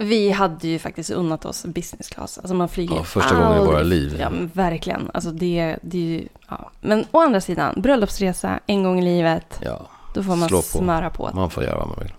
[0.00, 2.38] Vi hade ju faktiskt unnat oss business class.
[2.38, 4.16] Alltså man flyger Ja, första gången i aldrig- våra liv.
[4.20, 5.10] Ja, men verkligen.
[5.14, 6.70] Alltså det, det är ju, ja.
[6.80, 9.60] Men å andra sidan, bröllopsresa en gång i livet.
[9.64, 10.62] Ja, Då får man Slå på.
[10.62, 11.30] smöra på.
[11.34, 12.12] man får göra vad man vill.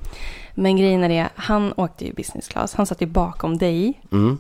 [0.56, 2.74] Men grejen är det, han åkte ju business class.
[2.76, 4.02] Han satt ju bakom dig.
[4.12, 4.38] Mm.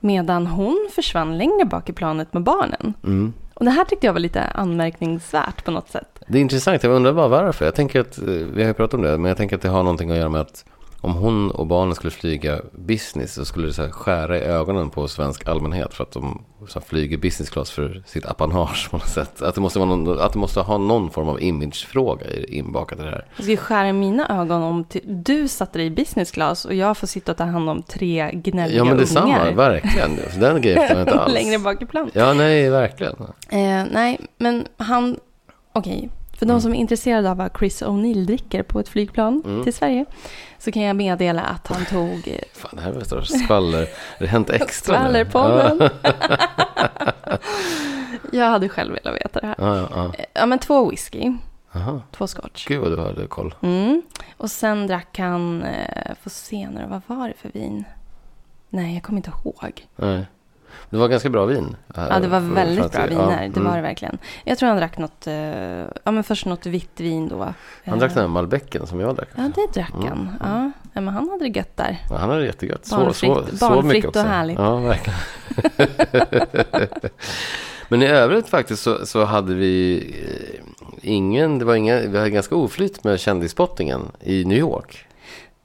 [0.00, 2.94] Medan hon försvann längre bak i planet med barnen.
[3.04, 3.32] Mm.
[3.54, 6.22] Och det här tyckte jag var lite anmärkningsvärt på något sätt.
[6.28, 7.64] Det är intressant, jag undrar bara varför.
[7.64, 9.68] Jag tänker att, eh, vi har ju pratat om det, men jag tänker att det
[9.68, 10.64] har någonting att göra med att
[11.04, 15.08] om hon och barnen skulle flyga business så skulle det så skära i ögonen på
[15.08, 19.42] svensk allmänhet för att de så flyger business class för sitt apanage på något sätt.
[19.42, 23.02] Att det måste, vara någon, att det måste ha någon form av imagefråga inbakat i
[23.02, 23.26] det här.
[23.36, 26.96] Jag skulle skära i mina ögon om du satte dig i business class och jag
[26.96, 29.52] får sitta och ta hand om tre gnälliga Ja men detsamma, ungar.
[29.52, 30.16] verkligen.
[30.32, 31.34] Så den grejen förstår jag inte alls.
[31.34, 32.10] Längre bak i plan.
[32.14, 33.14] Ja, nej, verkligen.
[33.50, 35.16] Eh, nej, men han...
[35.72, 36.60] Okej, för de Mm.
[36.60, 39.64] som är intresserade av vad Chris O'Neill dricker på ett flygplan Mm.
[39.64, 40.04] till Sverige
[40.58, 43.80] så kan jag meddela att han tog eh, Fan, det här var skvaller.
[44.18, 45.24] Det har hänt extra nu.
[45.24, 45.90] Skvallerpodden.
[48.32, 49.54] Jag hade själv velat veta det här.
[49.58, 50.04] Ja, ja, ja.
[50.18, 51.32] Eh, Ja, men två whisky.
[51.74, 52.00] Aha.
[52.12, 52.66] Två scotch.
[52.66, 53.54] Gud vad du hade koll.
[53.62, 54.02] Mm.
[54.36, 57.84] Och sen drack han, eh, får se nu, vad var det för vin?
[58.68, 59.86] Nej, jag kommer inte ihåg.
[59.96, 60.26] Nej.
[60.90, 61.76] Det var ganska bra vin.
[61.94, 63.40] Ja, det var för- väldigt bra ja, viner.
[63.48, 63.64] Det mm.
[63.64, 64.18] var det verkligen.
[64.44, 65.34] Jag tror han drack något, eh,
[66.04, 67.54] ja men först något vitt vin då.
[67.84, 69.28] Han drack den här Malbecken som jag drack.
[69.36, 70.34] Ja, det drack Mm, han.
[70.40, 71.98] Ja, ja, men han hade det gött där.
[72.10, 72.86] Ja, han hade det jättegött.
[72.86, 74.58] Så, Barnfritt- så, så barnfritt och härligt.
[74.58, 75.18] Ja, verkligen.
[77.88, 79.96] Men i övrigt faktiskt så, så hade vi
[80.28, 80.60] eh,
[81.02, 85.06] ingen, det var inga, vi hade ganska oflyt med kändisspottingen i New York.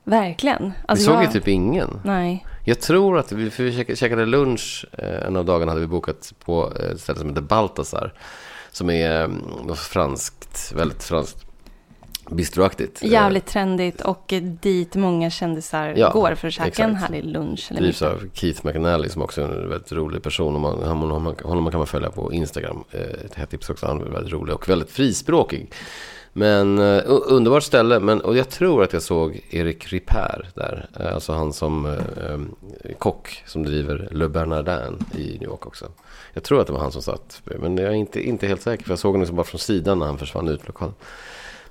[0.04, 0.64] Verkligen.
[0.64, 2.00] vi Alltså, såg jag, ju typ ingen.
[2.04, 2.46] Nej.
[2.70, 6.34] Jag tror att vi, för vi käkade, lunch, eh, en av dagarna hade vi bokat
[6.46, 8.14] på ett ställe som heter Baltasar.
[8.72, 11.46] Som är mm, franskt, väldigt franskt,
[12.30, 13.04] bistroaktigt.
[13.04, 17.12] Eh, Jävligt trendigt och eh, dit många kändisar Ja, går för att käka en exakt.
[17.12, 17.68] härlig lunch.
[17.72, 18.10] Eller middag.
[18.10, 20.56] av Keith McNally som också är en väldigt rolig person.
[20.56, 22.84] Och man, honom, honom, kan man följa på Instagram.
[22.92, 23.86] Eh, Ett hett tips också.
[23.86, 25.72] Han är väldigt rolig och väldigt frispråkig.
[26.34, 28.00] Men eh, u- underbart ställe.
[28.00, 30.90] Men, och jag tror att jag såg Erik Ripper där.
[31.00, 32.40] Eh, alltså han som eh,
[32.98, 35.86] kock som driver Le Bernardin i New York också.
[36.34, 37.42] Jag tror att det var han som satt.
[37.60, 38.84] Men jag är inte, inte helt säker.
[38.84, 40.96] För jag såg honom liksom bara från sidan när han försvann ut lokalen.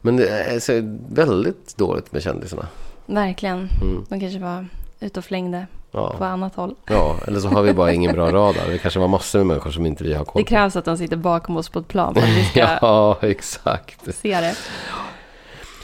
[0.01, 2.67] Men det är väldigt dåligt med kändisarna.
[3.07, 3.69] Verkligen.
[3.83, 4.05] Mm.
[4.09, 4.67] De kanske var
[5.01, 6.15] ute och flängde Ja.
[6.19, 6.75] på annat håll.
[6.87, 8.67] Ja, eller så har vi bara ingen bra radar.
[8.69, 10.49] Det kanske var massor med människor som inte vi har koll Det på.
[10.49, 14.15] krävs att de sitter bakom oss på ett plan för att vi ska Ja, exakt.
[14.17, 14.57] se det.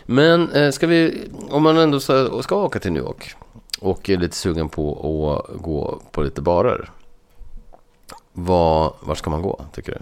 [0.07, 3.35] Men eh, ska vi, om man ändå ska, ska åka till New York
[3.81, 4.93] och är lite sugen på
[5.49, 6.91] att gå på lite barer.
[8.33, 9.99] Var, var ska man gå, tycker du?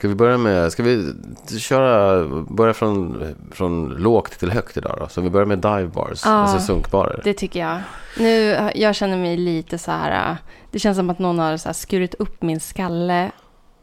[0.00, 1.12] Ska vi börja med, ska vi
[1.58, 5.08] köra, börja från, från lågt till högt idag då?
[5.08, 6.30] Så vi börjar med dive bars, Ja.
[6.30, 7.20] alltså sunkbarer.
[7.24, 7.78] Det tycker jag.
[8.18, 10.36] Nu, jag känner mig lite så här,
[10.70, 13.30] det känns som att någon har så skurit upp min skalle,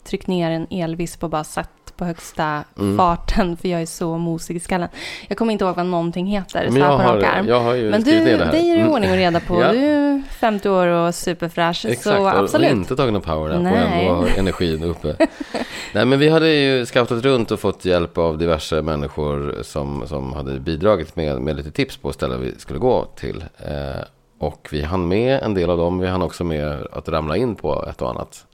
[0.03, 2.97] tryckt ner en elvisp och bara satt på högsta Mm.
[2.97, 4.89] farten, för jag är så mosig i skallen.
[5.27, 8.03] Jag kommer inte ihåg vad någonting heter, Men jag på har, jag har ju Men
[8.03, 8.51] du, ner det här.
[8.51, 8.91] det är ju Mm.
[8.91, 9.62] ordning och reda på.
[9.62, 9.71] Ja.
[9.71, 12.71] Du är 50 år och superfräsch, Exakt, så absolut.
[12.71, 14.05] och inte tagit någon power och Nej.
[14.07, 15.15] ändå har energin uppe.
[15.93, 20.33] Nej, men vi hade ju scoutat runt och fått hjälp av diverse människor som, som
[20.33, 23.43] hade bidragit med, med lite tips på ställen vi skulle gå till.
[23.57, 24.01] Eh,
[24.39, 25.99] och vi hann med en del av dem.
[25.99, 28.45] Vi hann också med att ramla in på ett och annat.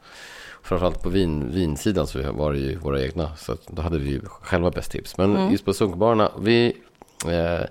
[0.64, 3.36] Framförallt på vin, vinsidan så var det ju våra egna.
[3.36, 5.18] Så då hade vi ju själva bäst tips.
[5.18, 5.52] Men Mm.
[5.52, 6.74] just på sunkbarerna, vi...
[7.28, 7.66] Eh,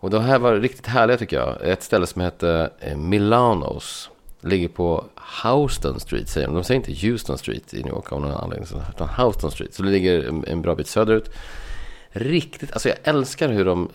[0.00, 1.56] och de här var riktigt härliga tycker jag.
[1.68, 4.10] Ett ställe som hette eh, Milanos.
[4.40, 5.04] Ligger på
[5.44, 6.54] Houston Street säger de.
[6.54, 8.68] De säger inte Houston Street i New York av någon anledning.
[8.94, 9.74] Utan Houston Street.
[9.74, 11.30] Så det ligger en, en bra bit söderut.
[12.18, 13.88] Riktigt, alltså jag älskar hur de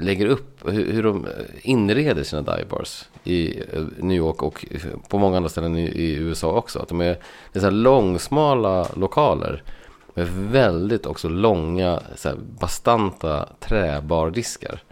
[0.00, 1.26] lägger upp, hur, hur de
[1.62, 4.66] inreder sina divebars i eh, New York och
[5.08, 6.78] på många andra ställen i, i USA också.
[6.78, 7.18] Att de är,
[7.52, 9.62] det är så här långsmala lokaler
[10.14, 14.82] med väldigt också långa, så här bastanta träbardiskar.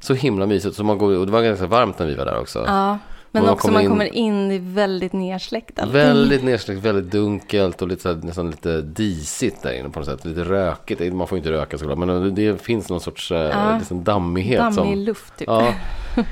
[0.00, 0.76] Så himla mysigt.
[0.76, 2.64] Så man går, och det var ganska varmt när vi var där också.
[2.66, 2.98] Ja,
[3.38, 5.92] men Man också kommer man in- kommer in i väldigt nersläckt allting.
[5.92, 10.08] Väldigt nedsläckt, väldigt dunkelt och lite, så här, nästan lite disigt där inne på något
[10.08, 10.24] sätt.
[10.24, 11.12] Lite rökigt.
[11.14, 11.98] Man får inte röka såklart.
[11.98, 13.76] Men det finns någon sorts eh, Ja.
[13.78, 14.58] liksom dammighet.
[14.60, 15.48] Dammig som, luft typ.
[15.48, 15.72] Ja.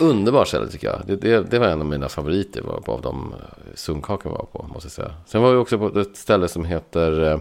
[0.00, 1.00] Underbart ställe tycker jag.
[1.06, 3.38] Det, det, det var en av mina favoriter var på, av de eh,
[3.74, 5.10] sunkhaken var på, måste jag säga.
[5.26, 7.38] Sen var vi också på ett ställe som heter eh,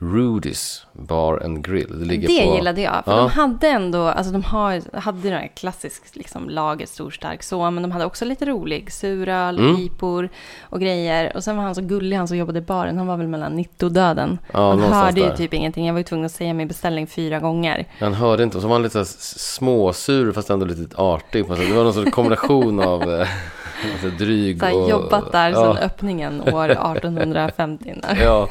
[0.00, 1.98] Rudy's Bar and Grill.
[2.00, 2.54] Det ligger det på...
[2.54, 3.04] gillade jag.
[3.04, 3.16] För Ja.
[3.18, 7.70] de hade ändå, alltså de har, hade det här klassiskt liksom, lager, stor, stark så,
[7.70, 8.92] men de hade också lite rolig.
[8.92, 9.76] Suröl, Mm.
[9.76, 10.28] IPor
[10.62, 11.32] och grejer.
[11.36, 12.98] Och sen var han så gullig, han som jobbade i baren.
[12.98, 14.38] Han var väl mellan 90 och döden.
[14.52, 15.86] Ja, någonstans hörde ju typ ingenting.
[15.86, 17.86] Jag var ju tvungen att säga min beställning fyra gånger.
[18.00, 18.56] Han hörde inte.
[18.56, 21.44] Och så var han lite småsur fast ändå lite artig.
[21.46, 21.68] på något sätt.
[21.68, 23.28] Det var någon sorts kombination av eh,
[23.92, 24.90] alltså dryg och...
[24.90, 25.56] jobbat där ja.
[25.56, 27.94] sedan öppningen år 1850.
[28.02, 28.18] Där.
[28.24, 28.48] Ja.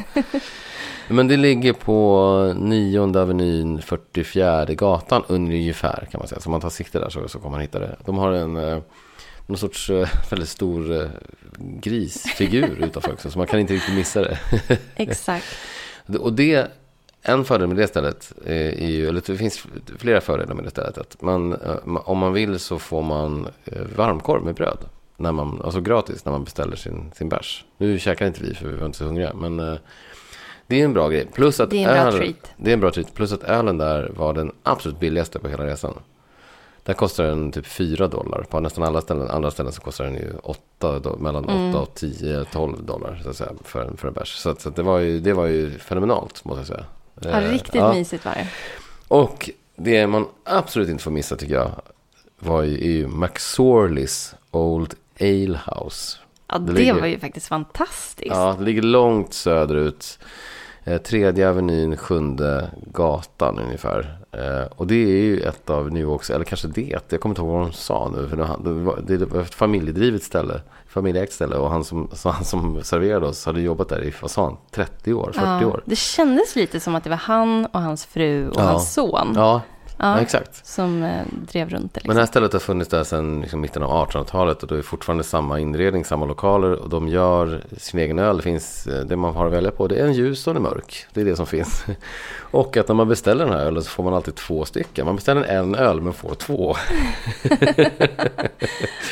[1.09, 6.41] Men det ligger på 9 Avenyn 44 gatan ungefär kan man säga.
[6.41, 7.95] Så om man tar sikte där så, så kommer man hitta det.
[8.05, 8.77] De har en eh,
[9.47, 11.07] någon sorts eh, väldigt stor eh,
[11.59, 13.31] grisfigur utanför också.
[13.31, 14.37] Så man kan inte riktigt missa det.
[14.95, 15.45] Exakt.
[16.19, 16.71] Och det,
[17.21, 19.65] en fördel med det stället är ju, eller det finns
[19.97, 20.97] flera fördelar med det stället.
[20.97, 23.47] Att man, ma- om man vill så får man
[23.95, 24.77] varmkorv med bröd.
[25.17, 27.65] När man, alltså gratis när man beställer sin, sin bärs.
[27.77, 29.33] Nu käkar inte vi för vi var inte så hungriga.
[29.33, 29.77] Men
[30.69, 31.27] det är en bra grej.
[31.33, 32.51] Plus att Det är en bra öl- treat.
[32.57, 33.13] Det är en bra treat.
[33.13, 35.93] Plus att ölen där var den absolut billigaste på hela resan.
[36.83, 38.43] Där kostar den typ 4 dollar.
[38.49, 41.75] På nästan alla ställen, andra ställen så kostar den ju 8, do- mellan 8 Mm.
[41.75, 44.35] och 10, 12 dollar så att säga, för, en- för en bärs.
[44.35, 46.85] Så, att, så att det, var ju, det var ju fenomenalt måste jag säga.
[47.21, 47.93] Ja, Eh, riktigt ja.
[47.93, 48.47] mysigt var det.
[49.07, 51.71] Och det man absolut inte får missa tycker jag
[52.39, 56.17] var ju, är ju McSorleys Old Ale House.
[56.47, 58.31] Ja, Det det, ligger- var ju faktiskt fantastiskt.
[58.35, 60.19] Ja, det ligger långt söderut.
[60.89, 64.17] Eh, tredje Avenyn, sjunde gatan ungefär.
[64.31, 67.41] Eh, och det är ju ett av New Yorks, eller kanske det, jag kommer inte
[67.41, 68.27] ihåg vad de sa nu.
[68.27, 71.55] För det, var, det var ett familjedrivet ställe, familjeägt ställe.
[71.55, 75.13] Och han som, han som serverade oss hade jobbat där i, vad sa han, 30
[75.13, 75.81] år, 40 Ja, år.
[75.85, 78.61] det kändes lite som att det var han och hans fru och Ja.
[78.63, 79.61] hans son Ja,
[79.99, 80.19] Ja.
[80.19, 80.65] exakt.
[80.65, 82.01] som eh, drev runt det.
[82.03, 82.15] Men Liksom.
[82.15, 85.23] det här stället har funnits där sedan liksom mitten av 1800-talet och det är fortfarande
[85.23, 88.37] samma inredning, samma lokaler och de gör sin egen öl.
[88.37, 89.87] Det finns eh, det man har att välja på.
[89.87, 91.05] Det är en ljus och en mörk.
[91.13, 91.85] Det är det som finns.
[92.51, 95.05] Och att när man beställer den här ölen så får man alltid två stycken.
[95.05, 96.69] Man beställer en öl men får två.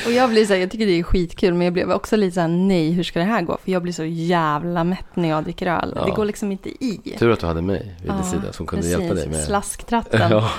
[0.05, 2.33] Och jag blir så här, jag tycker det är skitkul, men jag blev också lite
[2.35, 3.57] så här, nej, hur ska det här gå?
[3.63, 5.93] För jag blir så jävla mätt när jag dricker öl.
[5.95, 6.05] Ja.
[6.05, 7.15] Det går liksom inte i.
[7.19, 9.39] Tur att du hade mig vid din Ja, sida som kunde Precis, hjälpa dig med
[9.43, 10.21] Slasktratten.
[10.31, 10.49] Ja.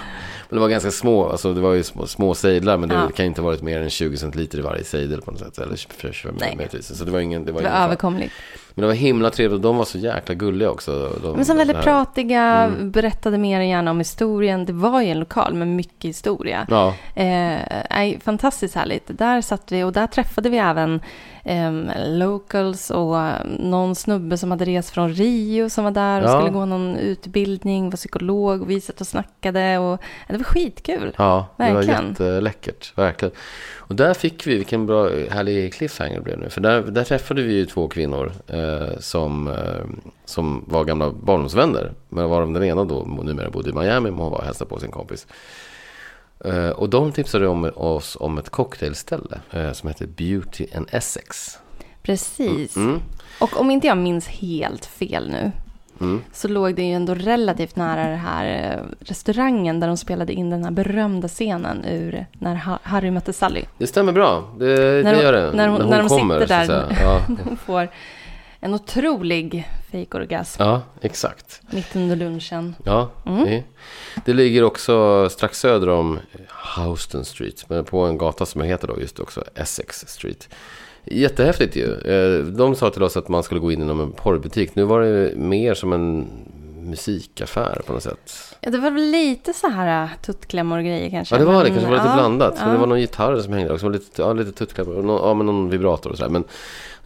[0.48, 3.08] Men det var ganska små, alltså det var ju små, små sejdlar men det Ja.
[3.16, 5.58] kan inte ha varit mer än 20 centiliter i varje sejdel på något sätt.
[5.58, 6.56] Eller 25 Nej.
[6.56, 6.98] möjligtvis.
[6.98, 8.32] Så det var ingen, det var Det var överkomligt.
[8.74, 11.12] Men det var himla trevligt och de var så jäkla gulliga också.
[11.22, 12.90] De, Men som väldigt pratiga, Mm.
[12.90, 14.64] berättade mer än gärna om historien.
[14.66, 16.66] Det var ju en lokal med mycket historia.
[16.70, 19.04] Ja, Eh, fantastiskt härligt.
[19.18, 21.00] Där satt vi och där träffade vi även
[21.48, 26.28] ehm, locals och eh, någon snubbe som hade rest från Rio som var där och
[26.28, 26.40] Ja.
[26.40, 31.14] skulle gå någon utbildning, var psykolog och vi satt och snackade och det var skitkul.
[31.18, 32.98] Ja, det var jätteläckert.
[32.98, 33.34] Verkligen.
[33.76, 36.48] Och där fick vi, vilken bra, härlig cliffhanger det blev nu.
[36.50, 39.54] För där, där träffade vi ju två kvinnor eh, som, eh,
[40.24, 41.92] som var gamla barndomsvänner.
[42.08, 44.78] Men varav den ena då numera bodde i Miami, men hon var och hälsade på
[44.78, 45.26] sin kompis.
[46.44, 51.59] Eh, och de tipsade om, oss om ett cocktailställe eh, som heter Beauty and Essex.
[52.03, 52.77] Precis.
[52.77, 53.01] Mm,
[53.40, 55.53] Och om inte jag minns helt fel nu
[56.01, 56.22] mm.
[56.33, 60.51] så låg det ju ändå relativt nära den här eh, restaurangen där de spelade in
[60.51, 63.64] den här berömda scenen ur när Ha- Harry mötte Sally.
[63.79, 65.53] Det stämmer bra, det, När det de- gör det.
[65.53, 66.98] när hon- när de kommer, sitter så att där.
[67.03, 67.88] Ja, Hon får
[68.61, 71.61] en otrolig fejkorgasm ja, exakt.
[71.70, 72.74] mitt under lunchen.
[72.85, 73.44] Ja, Mm.
[73.44, 73.62] det,
[74.24, 76.18] det ligger också strax söder om
[76.77, 77.64] Houston Street.
[77.68, 80.48] Men på en gata som heter då just också Essex Street.
[81.05, 81.94] Jättehäftigt ju.
[81.94, 84.74] Eh, De sa till oss att man skulle gå in inom en porrbutik.
[84.74, 86.29] Nu var det mer som en
[86.83, 88.55] musikaffär på något sätt.
[88.61, 91.35] Ja, det var väl lite så här äh, tuttklämmor och grejer kanske.
[91.35, 91.70] Ja, det var det.
[91.70, 92.55] men, kanske var lite ja, blandat.
[92.61, 92.66] Ja.
[92.68, 93.88] det var någon gitarr som hängde också.
[93.88, 96.31] Lite, ja, lite tuttklämmor och någon, ja, men någon vibrator och sådär.
[96.31, 96.44] Men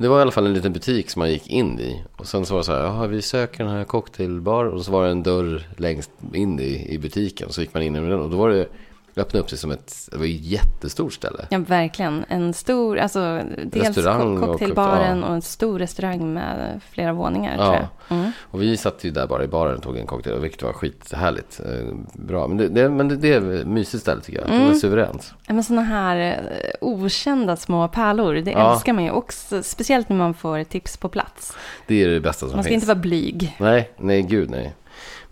[0.03, 2.03] det var i alla fall en liten butik som man gick in i.
[2.17, 4.65] Och sen så var det så här, jaha, vi söker den här cocktailbar.
[4.65, 7.53] Och så var det en dörr längst in i, i butiken.
[7.53, 8.69] Så gick man in i den och då var det,
[9.14, 11.46] det öppnade upp sig som ett, det var ett jättestort ställe.
[11.51, 12.25] Ja, verkligen.
[12.29, 15.27] En stor, alltså dels Restaurang co- och- cocktailbaren ja.
[15.27, 17.64] och, en stor restaurang med flera våningar Ja.
[17.64, 18.18] tror jag.
[18.18, 18.31] Mm.
[18.42, 21.61] Och vi satt ju där bara i baren och tog en cocktail, vilket var skithärligt.
[21.61, 24.48] Eh, Bra, men det, det, men det, det är ett mysigt ställe tycker jag.
[24.51, 24.79] Det var Mm.
[24.79, 25.35] suveränt.
[25.46, 28.72] Ja, men sådana här eh, okända små pärlor, det Ja.
[28.75, 29.62] älskar man ju också.
[29.62, 31.57] Speciellt när man får tips på plats.
[31.87, 32.83] Det är det bästa som Man ska finns.
[32.83, 33.57] inte vara blyg.
[33.61, 34.75] Nej, nej gud nej.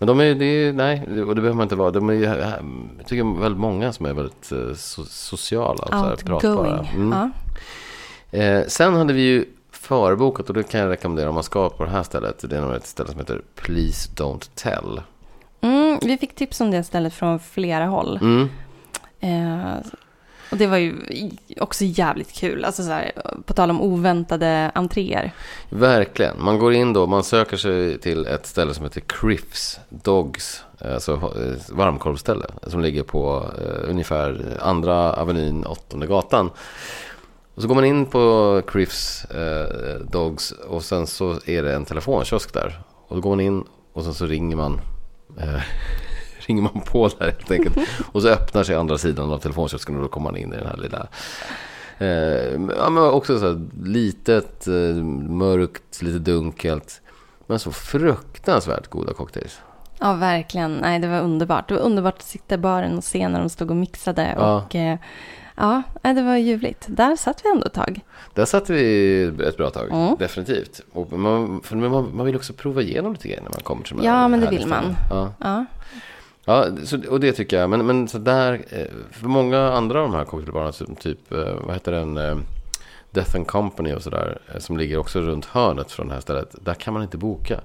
[0.01, 1.91] Men de är, det är, nej, och det behöver man inte vara.
[1.91, 2.23] De är, ju-
[2.99, 6.53] jag tycker väldigt många som är väldigt eh, so, sociala och så här, pratbara.
[6.81, 6.91] Outgoing.
[6.95, 7.31] Mm.
[8.31, 8.39] Ja.
[8.39, 11.85] Eh, sen hade vi ju förbokat och det kan jag rekommendera om man ska på
[11.85, 12.51] det här stället.
[12.51, 15.01] Det är ett ställe som heter Please Don't Tell.
[15.61, 18.19] Mm, vi fick tips om det stället från flera håll.
[18.23, 18.49] Mm.
[19.21, 19.77] Eh,
[20.51, 20.95] och det var ju
[21.61, 22.65] också jävligt kul.
[22.65, 23.13] Alltså så här,
[23.47, 25.33] på tal om oväntade entréer.
[25.69, 26.43] Verkligen.
[26.43, 30.63] Man går in då, man söker sig till ett ställe som heter Criffs Dogs.
[30.81, 32.47] Eh, alltså eh, varmkorvställe.
[32.67, 36.51] Som ligger på eh, ungefär andra avenyn, åttonde gatan.
[37.55, 41.85] Och så går man in på Criffs eh, Dogs och sen så är det en
[41.85, 42.83] telefonkiosk där.
[43.09, 44.81] Och då går man in och sen så ringer man.
[45.39, 45.63] Eh,
[46.41, 47.77] ringer man på där helt enkelt.
[48.13, 50.67] Och så öppnar sig andra sidan av telefonkiosken och då kommer man in i den
[50.67, 51.07] här lilla
[51.99, 54.75] Eh, ja, men också så här litet, eh,
[55.29, 57.01] mörkt, lite dunkelt.
[57.47, 59.61] Men så fruktansvärt goda cocktails.
[59.99, 60.75] Ja, verkligen.
[60.75, 61.69] Nej, det var underbart.
[61.69, 64.35] Det var underbart att sitta i baren och se när de stod och mixade.
[64.39, 64.57] Ja.
[64.67, 64.99] Och, eh,
[65.57, 66.85] ja, det var ljuvligt.
[66.89, 68.01] Där satt vi ändå ett tag.
[68.35, 70.17] Där satt vi ett bra tag, Mm.
[70.19, 70.81] definitivt.
[70.93, 73.97] Och man, för man, man vill också prova igenom lite grejer när man kommer till
[73.97, 74.97] de här Ja, men det vill man.
[75.11, 75.33] Ja.
[75.41, 75.65] Ja,
[76.51, 77.71] Ja, så, och det tycker jag.
[77.71, 81.55] Men, men så där, eh, för många andra av de här cocktailbarerna, som typ, eh,
[81.65, 82.37] vad heter den, eh,
[83.11, 86.75] Death and Company och sådär, som ligger också runt hörnet från det här stället, där
[86.75, 87.61] kan man inte boka.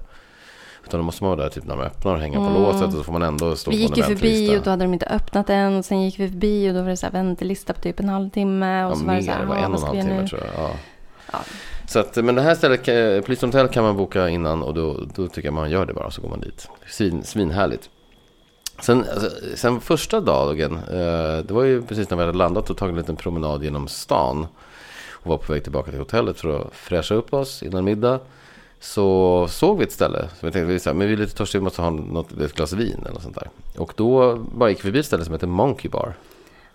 [0.86, 2.62] Utan då måste man vara där typ när man öppnar och hänga på Mm.
[2.62, 4.58] låset och så får man ändå stå vi på gick en ju förbi väntelista.
[4.58, 5.76] och då hade de inte öppnat än.
[5.76, 8.08] Och sen gick vi förbi och då var det så här väntelista på typ en
[8.08, 8.84] halvtimme.
[8.84, 9.96] Och Ja, så var mer, det så här, det var "Ja, en och en halv
[9.96, 10.64] vi timme nu?" tror jag.
[10.64, 10.70] Ja.
[11.32, 11.38] Ja.
[11.88, 12.84] Så att, men det här stället,
[13.26, 16.10] Police Hotel kan man boka innan och då, då tycker jag man gör det bara
[16.10, 16.68] så går man dit.
[16.90, 17.90] Svin, svinhärligt.
[18.80, 22.76] Sen, alltså, sen första dagen, eh, det var ju precis när vi hade landat och
[22.76, 24.46] tagit en liten promenad genom stan.
[25.10, 28.20] Och var på väg tillbaka till hotellet för att fräscha upp oss innan middag.
[28.80, 31.36] så såg vi ett ställe som vi tänkte, vi, så här, men vi är lite
[31.36, 33.48] törstiga, vi måste ha något, ett glas vin eller något sånt där.
[33.76, 36.14] Och då bara gick vi förbi ett ställe som heter Monkey Bar.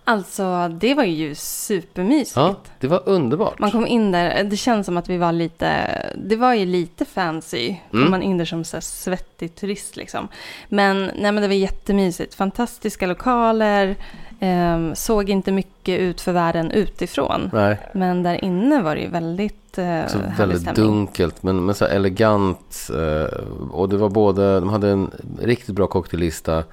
[0.04, 2.36] Alltså, det var ju supermysigt.
[2.38, 3.60] Ja, det var underbart.
[3.60, 5.72] Man kom in där, det känns som att vi var lite,
[6.16, 7.76] det var ju lite fancy.
[7.92, 8.12] Kom Mm.
[8.12, 10.28] man in där som så svettig turist liksom.
[10.70, 12.34] Men, nej, men det var jättemysigt.
[12.36, 13.96] Fantastiska lokaler.
[14.44, 17.50] ehm, såg inte mycket ut för världen utifrån.
[17.54, 20.86] Nej, Men där inne var det ju väldigt eh, så väldigt stämning.
[20.86, 22.90] dunkelt men, men så elegant.
[22.96, 23.38] Eh,
[23.72, 26.64] och det var både, de hade en riktigt bra cocktaillista.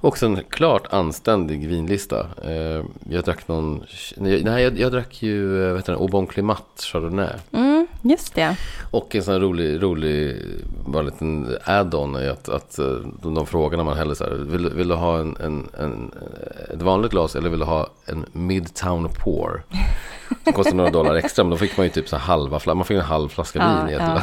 [0.00, 2.26] Och en klart anständig vinlista.
[2.44, 3.84] Eh, jag drack någon,
[4.16, 7.32] nej jag, jag drack ju, eh, vad heter den, Aubon Climat Chardonnay.
[7.52, 8.56] Mm, just det.
[8.90, 10.42] Och en sån rolig, rolig
[10.86, 14.68] bara en liten add-on är att, att eh, de, när man häller så här, vill,
[14.70, 16.12] vill du ha en, en, en,
[16.74, 19.62] ett vanligt glas eller vill du ha en Midtown Pour?
[20.44, 22.84] Som kostar några dollar extra, men då fick man ju typ så halva flaska, man
[22.84, 24.22] fick en halv flaska Ja, vin ja.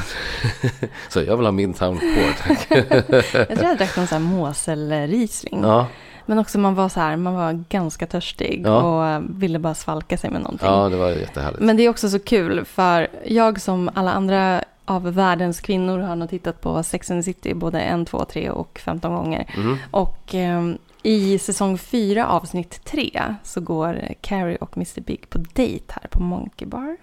[1.10, 2.68] Så jag vill ha Midtown Pour, tack.
[3.50, 5.60] Jag tror jag drack någon sån här Mosel-Riesling.
[5.64, 5.86] Ja,
[6.26, 8.82] Men också man var så här, man var ganska törstig Ja.
[9.18, 10.68] och ville bara svalka sig med någonting.
[10.68, 11.62] ja, det var jättehärligt.
[11.62, 16.16] Men det är också så kul för jag som alla andra av världens kvinnor har
[16.16, 19.54] nog tittat på Sex and the City både en, två, tre och 15 gånger.
[19.58, 19.78] Mhm.
[19.92, 25.86] Och ehm, i säsong 4 avsnitt 3 så går Carrie och Mr Big på dejt
[25.88, 26.98] här på Monkey Bar.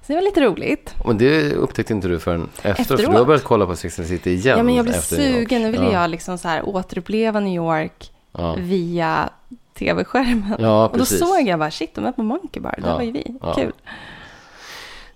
[0.00, 0.94] Så det var lite roligt.
[1.06, 4.08] Men det upptäckte inte du förrän efteråt, för du har börjat kolla på Sex and
[4.08, 4.58] the City igen.
[4.58, 5.62] Ja, men jag blev efter sugen.
[5.62, 5.92] Nu ville ja.
[5.92, 9.30] jag liksom så här återuppleva New York Ja, via
[9.74, 10.56] tv-skärmen.
[10.58, 12.74] ja och då såg jag bara, shit, de är på Monkey Bar.
[12.78, 13.34] Där var ju vi.
[13.54, 13.72] Kul.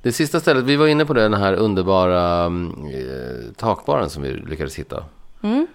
[0.02, 4.32] Det sista stället, vi var inne på den här underbara mm, eh, takbaren som vi
[4.32, 5.04] lyckades hitta.
[5.42, 5.66] Mm.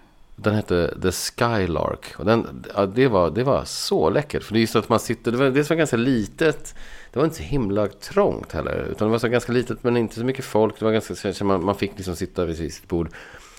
[0.43, 2.13] Den hette The Skylark.
[2.17, 4.43] Och den, ja, det, var, det var så läckert.
[4.43, 6.75] För det är just att man sitter, det var, det var ganska litet.
[7.11, 8.87] Det var inte så himla trångt heller.
[8.91, 10.79] Utan det var så ganska litet men inte så mycket folk.
[10.79, 13.09] Det var ganska, så man, man fick liksom sitta vid sitt bord.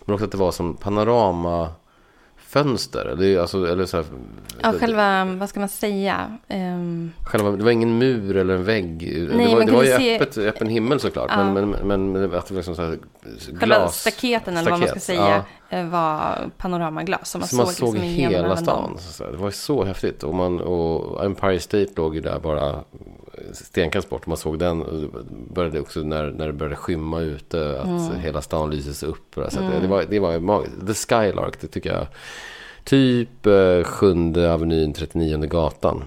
[0.04, 1.72] Men också att det var som panorama
[2.52, 4.06] det, är alltså, eller så här,
[4.62, 6.38] Ja, själva, vad ska man säga?
[6.48, 8.98] Ehm, Själva, det var ingen mur eller en vägg.
[9.30, 11.30] det var, det var ju se- öppet, öppen himmel såklart.
[11.30, 11.52] Ja.
[11.52, 12.98] Men, men, men, att det var liksom så här
[13.60, 14.00] Själva glas.
[14.00, 17.30] staketen eller vad man ska säga eh, var panoramaglas.
[17.30, 18.96] Så man Så man såg, såg liksom hela stan.
[18.98, 20.22] Så det var ju så häftigt.
[20.22, 22.84] Och, man, och Empire State låg ju där bara
[23.52, 24.26] stenkast bort.
[24.26, 24.84] Man såg den.
[25.54, 27.80] Började också när, när det började skymma ute.
[27.80, 28.20] Att Mm.
[28.20, 29.34] hela stan lyses upp.
[29.34, 30.86] Så att det, det var, det var magiskt.
[30.86, 32.06] The Skylark, det tycker jag.
[32.84, 36.02] Typ eh, sjunde avenyn, 39 gatan.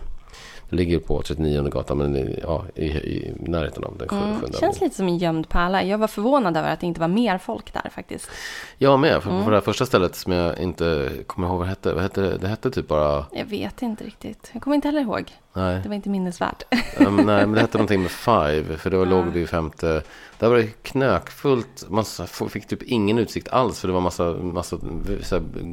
[0.74, 4.40] Det ligger på 39 gatan, men ja, i, i närheten av den sjunde Mm.
[4.42, 5.84] sjunde Känns lite som en gömd pärla.
[5.84, 8.30] Jag var förvånad över att det inte var mer folk där faktiskt.
[8.78, 9.44] Jag med, för Mm.
[9.44, 11.94] på det här första stället som jag inte kommer ihåg vad det hette.
[11.94, 12.38] Vad hette det?
[12.38, 13.26] det hette typ bara...
[13.32, 14.50] Jag vet inte riktigt.
[14.54, 15.32] Jag kommer inte heller ihåg.
[15.54, 15.80] Nej.
[15.84, 16.64] Det var inte minnesvärt.
[17.00, 18.78] Um, nej, men det hette någonting med Five.
[18.78, 19.10] För det var, Ja.
[19.12, 20.02] låg det i femte.
[20.40, 21.86] Där var det knökfullt.
[21.90, 22.06] Man
[22.50, 23.80] fick typ ingen utsikt alls.
[23.80, 24.78] För det var massa, massa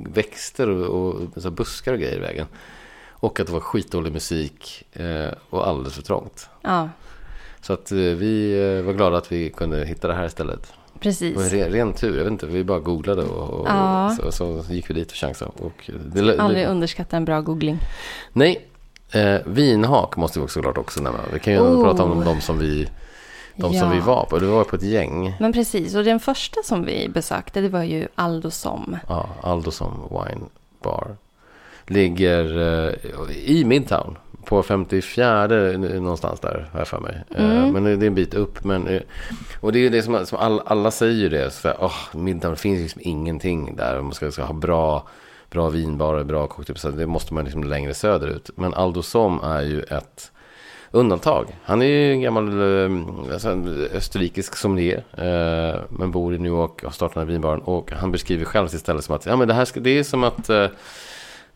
[0.06, 2.46] växter och, och buskar och grejer i vägen.
[3.20, 4.84] Och att det var skitdålig musik.
[4.92, 6.48] Eh, och alldeles för trångt.
[6.62, 6.88] Ja,
[7.60, 10.62] Så att eh, vi eh, var glada att vi kunde hitta det här istället.
[10.62, 11.52] Det var precis.
[11.52, 12.16] ren, ren tur.
[12.16, 14.16] Jag vet inte, vi bara googlade och, och Ja.
[14.22, 15.50] så, så gick vi dit och chansade.
[15.58, 17.78] Och det, det, Aldrig underskatta en bra googling.
[18.32, 18.68] Nej,
[19.12, 21.18] eh, vinhak måste vi också såklart också nämna.
[21.32, 21.84] Vi kan ju Oh.
[21.84, 22.88] prata om de som vi,
[23.56, 23.94] de som Ja.
[23.94, 24.38] vi var på.
[24.38, 25.36] Det var på ett gäng.
[25.40, 28.96] Men precis, och den första som vi besökte det var ju Aldo Som.
[29.08, 30.44] Ja, Aldosson Wine
[30.82, 31.16] Bar.
[31.90, 34.18] Ligger eh, i Midtown.
[34.44, 35.46] På 54
[36.00, 37.22] någonstans där, har jag för mig.
[37.30, 37.72] Eh, Mm.
[37.72, 38.64] men det är en bit upp.
[38.64, 39.00] Men, eh,
[39.60, 41.50] och det är det som, som all, alla säger det.
[41.50, 44.00] Så här, oh, Midtown, det finns liksom ingenting där.
[44.00, 45.08] Man ska, ska ha bra,
[45.50, 46.78] bra vinbarer, bra cocktail.
[46.78, 48.50] Så det måste man liksom längre söderut.
[48.54, 50.32] Men Aldo Som är ju ett
[50.90, 51.46] undantag.
[51.64, 52.46] Han är ju en gammal
[53.32, 53.48] alltså,
[53.94, 55.04] österrikisk sommelier.
[55.16, 57.60] Eh, men bor i New York och har startat den här vinbaren.
[57.60, 60.02] Och han beskriver själv sitt ställe som att ja, men det, här ska, det är
[60.02, 60.66] som att eh,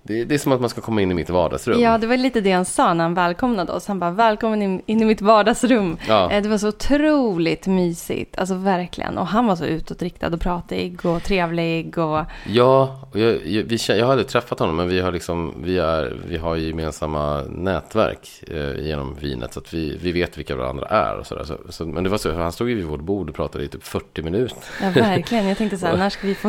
[0.07, 1.81] det, det är som att man ska komma in i mitt vardagsrum.
[1.81, 3.87] Ja, det var lite det han sa när han välkomnade oss.
[3.87, 5.97] Han bara, välkommen in, in i mitt vardagsrum.
[6.09, 6.31] Ja.
[6.31, 9.19] Eh, Det var så otroligt mysigt, alltså verkligen.
[9.19, 13.79] Och han var så utåtriktad och pratig och trevlig och Ja, och jag, jag, vi,
[13.89, 18.29] jag har aldrig träffat honom men vi har, liksom, vi är, vi har gemensamma nätverk
[18.51, 21.19] eh, genom vinet så att vi, vi vet vilka varandra är.
[21.19, 21.45] Och så där.
[21.45, 23.69] Så, så, men det var så, han stod ju vid vårt bord och pratade i
[23.69, 24.57] typ 40 minuter.
[24.83, 25.47] ja, verkligen.
[25.49, 26.49] Jag tänkte så här, när ska vi få,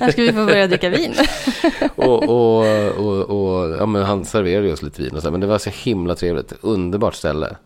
[0.00, 1.14] när ska vi få börja dricka vin?
[1.96, 5.46] och, och, och, och ja, men han serverade oss lite vin och så, men det
[5.46, 6.52] var så himla trevligt.
[6.60, 7.56] Underbart ställe.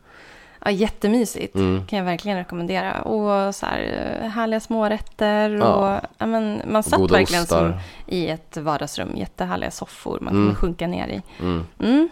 [0.64, 1.54] Ja, jättemysigt.
[1.54, 1.86] Mm.
[1.86, 3.02] Kan jag verkligen rekommendera.
[3.02, 6.00] Och så här, eh, härliga smårätter och Ja.
[6.18, 7.72] ja, men, man satt Goda verkligen som
[8.06, 9.16] i ett vardagsrum.
[9.16, 10.44] Jättehärliga soffor man Mm.
[10.46, 11.22] kunde sjunka ner i.
[11.42, 11.64] Mm.
[11.82, 12.08] Mm.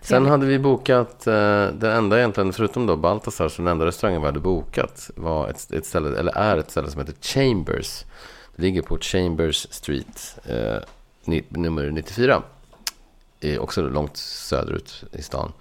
[0.00, 4.20] Sen hade vi bokat, eh, den enda egentligen, förutom då Baltasar, så den enda restaurangen
[4.20, 8.04] vi hade bokat var ett, ett ställe, eller är ett ställe som heter Chambers.
[8.56, 10.76] Det ligger på Chambers Street, eh,
[11.26, 12.42] ni, nummer 94.
[13.40, 15.52] Eh, också långt söderut i stan.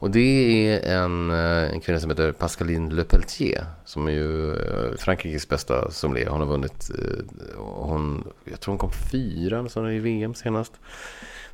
[0.00, 0.20] Och det
[0.68, 3.64] är en, eh, en kvinna som heter Pascaline Le Pelletier.
[3.84, 6.28] Som är ju eh, Frankrikes bästa sommelier.
[6.28, 10.72] Hon har vunnit, eh, hon, jag tror hon kom fyra i VM senast.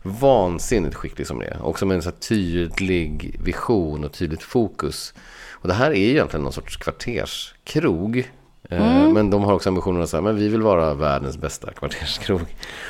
[0.02, 1.58] Vansinnigt skicklig sommelier.
[1.62, 5.14] Också med en så tydlig vision och tydligt fokus.
[5.52, 8.30] Och det här är egentligen någon sorts kvarterskrog.
[8.70, 9.12] Mm.
[9.12, 12.40] Men de har också ambitionen att säga, men vi vill vara världens bästa kvarterskrog.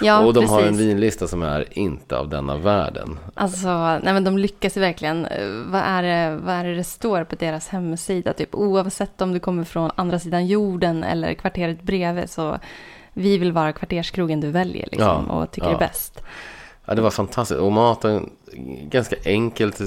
[0.01, 0.51] Ja, och de precis.
[0.51, 3.19] har en vinlista som är inte av denna världen.
[3.35, 5.27] Alltså, nej men de lyckas ju verkligen.
[5.67, 8.33] Vad är, det, vad är det det står på deras hemsida?
[8.33, 12.59] Typ oavsett om du kommer från andra sidan jorden eller kvarteret bredvid så
[13.13, 15.75] vi vill vara kvarterskrogen du väljer liksom, ja, och tycker ja.
[15.75, 16.23] är bäst.
[16.85, 17.61] Ja, det var fantastiskt.
[17.61, 18.31] Och maten,
[18.83, 19.79] ganska enkelt.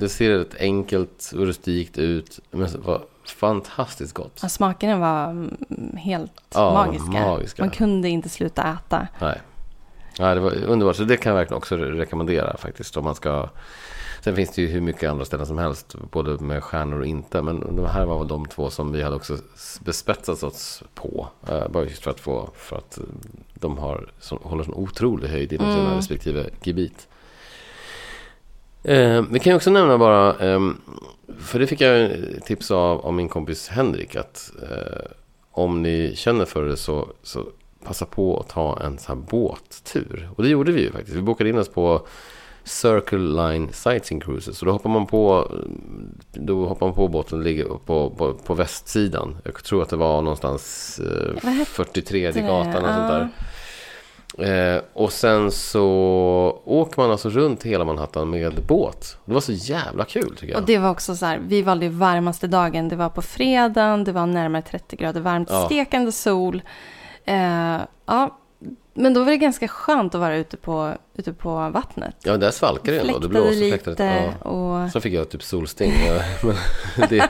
[0.00, 2.40] Det ser rätt enkelt och rustikt ut.
[2.50, 4.38] Men var fantastiskt gott.
[4.42, 7.10] Ja, smakerna var mm, helt ja, magiska.
[7.10, 7.62] magiska.
[7.62, 9.08] Man kunde inte sluta äta.
[9.18, 9.40] Nej.
[10.18, 10.96] Ja, det var underbart.
[10.96, 12.96] Så det kan jag verkligen också rekommendera faktiskt.
[12.96, 13.48] Om man ska...
[14.20, 15.94] Sen finns det ju hur mycket andra ställen som helst.
[16.10, 17.42] Både med stjärnor och inte.
[17.42, 19.38] Men de här var de två som vi hade också
[19.80, 21.28] bespetsat oss på.
[21.50, 22.50] Uh, bara just för att få...
[22.54, 22.98] För att
[23.54, 25.78] de har, som, håller sån otrolig höjd inom mm.
[25.78, 27.08] sina respektive gebit.
[28.82, 30.60] Eh, vi kan ju också nämna bara, eh,
[31.38, 32.10] för det fick jag
[32.44, 35.10] tips av, av min kompis Henrik, att eh,
[35.50, 37.46] om ni känner för det så, så
[37.84, 40.28] passa på att ta en sån här båttur.
[40.36, 41.16] Och det gjorde vi ju faktiskt.
[41.16, 42.06] Vi bokade in oss på
[42.64, 44.58] Circle Line Sightseeing Cruises.
[44.58, 45.52] Så då hoppar man på,
[46.32, 49.36] då hoppar man på båten och ligger på, på, på västsidan.
[49.44, 51.00] Jag tror att det var någonstans
[51.44, 53.28] eh, 43 gatan och sånt där.
[54.38, 55.82] Eh, och sen så
[56.64, 59.18] åker man alltså runt hela Manhattan med båt.
[59.24, 60.60] Det var så jävla kul tycker jag.
[60.60, 62.88] Och det var också så här, vi valde varmaste dagen.
[62.88, 65.66] Det var på fredagen, det var närmare 30 grader varmt, ja.
[65.66, 66.62] stekande sol.
[67.24, 68.38] Eh, ja,
[68.94, 72.14] men då var det ganska skönt att vara ute på, ute på vattnet.
[72.22, 73.18] Ja, där svalkade det ändå.
[73.18, 73.94] Det blåste lite.
[74.42, 74.48] Ja.
[74.50, 74.90] Och...
[74.90, 75.92] Så fick jag typ solsting.
[76.42, 76.56] men
[77.08, 77.28] det,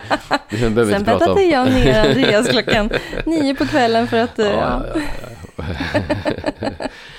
[0.50, 1.34] det behöver.
[1.34, 2.90] Sen jag ner Andreas klockan
[3.26, 4.38] nio på kvällen för att...
[4.38, 5.00] Ja, ja.
[5.56, 5.64] ja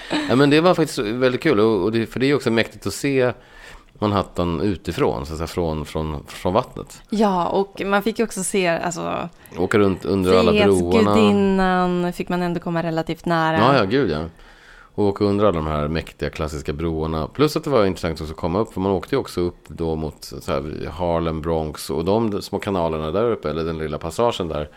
[0.29, 1.59] ja, men det var faktiskt väldigt kul.
[1.59, 3.33] Och det, för det är också mäktigt att se
[3.99, 7.01] Manhattan utifrån, så att säga, från, från, från vattnet.
[7.09, 9.29] Ja, och man fick ju också se, alltså...
[9.57, 11.15] Åka runt under alla broarna.
[11.15, 13.57] gudinnan fick man ändå komma relativt nära.
[13.57, 14.25] Ja, ja, gud ja.
[14.95, 17.27] Och åka under alla de här mäktiga klassiska broarna.
[17.27, 18.73] Plus att det var intressant också att komma upp.
[18.73, 22.59] För man åkte ju också upp då mot så här, Harlem, Bronx och de små
[22.59, 23.49] kanalerna där uppe.
[23.49, 24.69] Eller den lilla passagen där.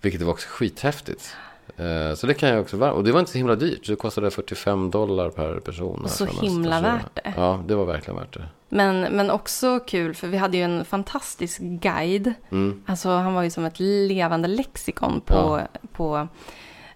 [0.00, 1.36] Vilket var också skithäftigt.
[1.76, 3.86] Eh, så det kan jag också Och det var inte så himla dyrt.
[3.86, 6.00] Det kostade 45 dollar per person.
[6.04, 7.34] Och så himla värt det.
[7.36, 8.46] Ja, det var verkligen värt det.
[8.68, 12.34] Men, men också kul, för vi hade ju en fantastisk guide.
[12.50, 12.82] Mm.
[12.86, 15.34] Alltså han var ju som ett levande lexikon på,
[15.72, 15.88] ja.
[15.92, 16.28] på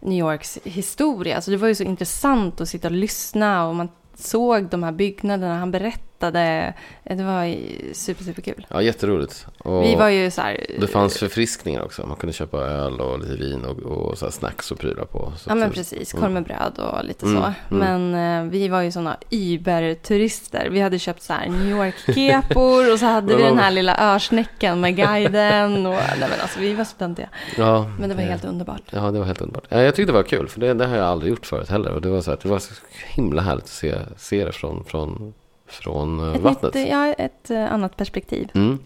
[0.01, 1.41] New Yorks historia.
[1.41, 4.93] Så det var ju så intressant att sitta och lyssna och man såg de här
[4.93, 5.59] byggnaderna.
[5.59, 6.75] Han berättade berättade.
[7.05, 7.57] Det var
[7.95, 8.67] super, super kul.
[8.69, 9.47] Ja, jätteroligt.
[9.59, 10.67] Och vi var ju så här.
[10.81, 12.07] Det fanns förfriskningar också.
[12.07, 15.33] Man kunde köpa öl och lite vin och, och så snacks och prylar på.
[15.37, 16.13] Så ja, men precis.
[16.13, 17.75] Korv med bröd och lite mm, så.
[17.75, 18.11] Mm.
[18.11, 20.69] Men eh, vi var ju sådana Uber-turister.
[20.71, 24.81] Vi hade köpt så här New York-kepor och så hade vi den här lilla örsnäckan
[24.81, 25.87] med guiden.
[25.87, 27.29] Och, nej, men alltså, vi var studentiga.
[27.57, 28.83] Ja, men det var helt underbart.
[28.91, 29.65] Ja, det var helt underbart.
[29.69, 31.91] Ja, jag tyckte det var kul, för det, det har jag aldrig gjort förut heller.
[31.91, 32.75] Och det var så, här, det var så
[33.15, 35.35] himla härligt att se, se det från, från
[35.71, 36.75] från eh, ett vattnet.
[36.75, 38.51] Nytt, ja, ett uh, annat perspektiv.
[38.55, 38.79] Mm.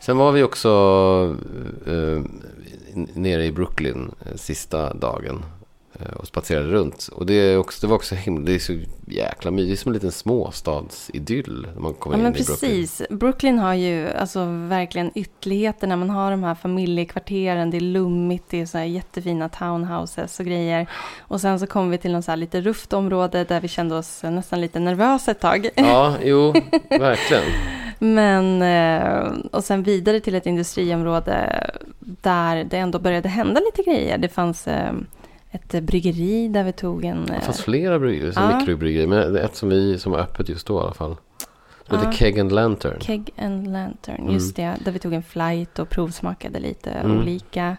[0.00, 0.68] Sen var vi också
[1.86, 2.22] uh,
[2.94, 5.44] nere i Brooklyn uh, sista dagen
[6.16, 7.08] och spatserade runt.
[7.12, 9.68] Och det, också, det var också himla, det är så jäkla mysigt.
[9.68, 12.98] Det är som en liten småstadsidyll när man kommer ja, in men i precis.
[12.98, 13.18] Brooklyn.
[13.18, 15.96] Brooklyn har ju alltså verkligen ytterligheterna.
[15.96, 20.46] Man har de här familjekvarteren, det är lummigt, det är så här jättefina townhouses och
[20.46, 20.86] grejer.
[21.20, 23.96] Och sen så kom vi till något så här lite rufft område där vi kände
[23.96, 25.68] oss nästan lite nervösa ett tag.
[25.74, 26.52] Ja, jo,
[26.90, 27.44] verkligen.
[27.98, 34.18] Men, eh, och sen vidare till ett industriområde där det ändå började hända lite grejer.
[34.18, 34.92] Det fanns eh,
[35.50, 37.26] ett bryggeri där vi tog en...
[37.26, 38.58] Det fanns flera bryggerier, ja.
[38.58, 39.06] mikrobryggerier.
[39.06, 41.16] Men ett som vi som var öppet just då i alla fall.
[41.88, 42.12] Det ja.
[42.12, 43.00] Keg and Lantern.
[43.00, 44.32] Keg and Lantern, mm.
[44.32, 44.74] just det.
[44.84, 47.18] Där vi tog en flight och provsmakade lite mm.
[47.18, 47.76] olika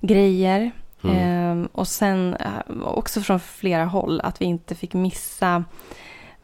[0.00, 0.70] grejer.
[1.02, 1.16] Mm.
[1.16, 5.64] Ehm, och sen eh, också från flera håll att vi inte fick missa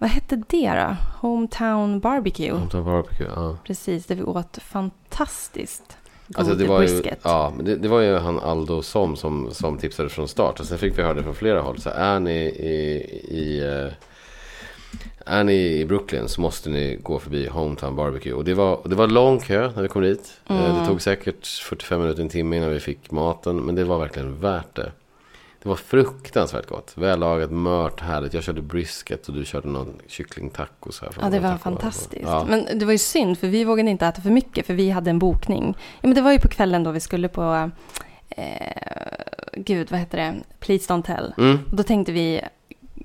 [0.03, 0.97] vad hette det då?
[1.21, 2.53] Hometown Barbecue.
[2.53, 3.57] Hometown Barbecue, ja.
[3.65, 5.97] Precis, där vi åt fantastiskt
[6.35, 10.09] Alltså det var ju, ja, det, det, var ju han Aldo Som, som som tipsade
[10.09, 10.61] från start.
[10.61, 11.79] Och sen fick vi höra det från flera håll.
[11.79, 13.93] Så är ni i, i uh,
[15.27, 18.33] är ni i Brooklyn så måste ni gå förbi Hometown Barbecue.
[18.33, 20.41] Och det var, det var lång kö när vi kom dit.
[20.49, 23.57] Eh, Det tog säkert 45 minuter, en timme innan vi fick maten.
[23.57, 24.93] Men det var verkligen värt det.
[25.63, 26.93] Det var fruktansvärt gott.
[26.95, 28.35] Vällagat, mört, härligt.
[28.35, 31.11] Jag körde brisket och du körde någon kycklingtacos här.
[31.21, 32.23] Ja, det var fantastiskt.
[32.23, 32.47] Ja.
[32.49, 35.11] Men det var ju synd, för vi vågade inte äta för mycket, för vi hade
[35.11, 35.75] en bokning.
[35.79, 37.71] Ja, men det var ju på kvällen då vi skulle på,
[38.29, 38.45] eh,
[39.53, 41.35] gud, vad heter det, Please Don't Tell.
[41.39, 41.59] Mm.
[41.71, 42.41] Och då tänkte vi,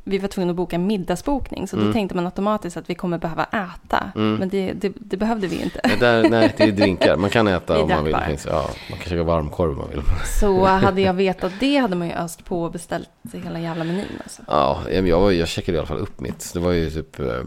[0.03, 1.93] vi var tvungna att boka en middagsbokning, så då Mm.
[1.93, 4.11] tänkte man automatiskt att vi kommer behöva äta.
[4.15, 4.35] Mm.
[4.35, 5.81] Men det, det, det behövde vi inte.
[5.83, 7.15] Nej, där, nej, det är drinkar.
[7.17, 8.15] Man kan äta om man vill.
[8.27, 10.01] Finns, ja, man kan käka varmkorv om man vill.
[10.39, 14.05] Så hade jag vetat det hade man ju öst på och beställt hela jävla menyn.
[14.23, 14.41] Alltså.
[14.47, 16.51] Ja, jag, var, jag checkade i alla fall upp mitt.
[16.53, 17.43] Det var ju typ, eh, jag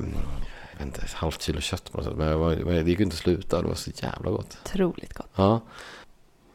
[0.79, 2.17] vet inte, ett halvt kilo kött på något sätt.
[2.17, 3.63] Men var, det gick ju inte att sluta.
[3.63, 4.59] Det var så jävla gott.
[4.65, 5.31] Otroligt gott.
[5.35, 5.61] Ja.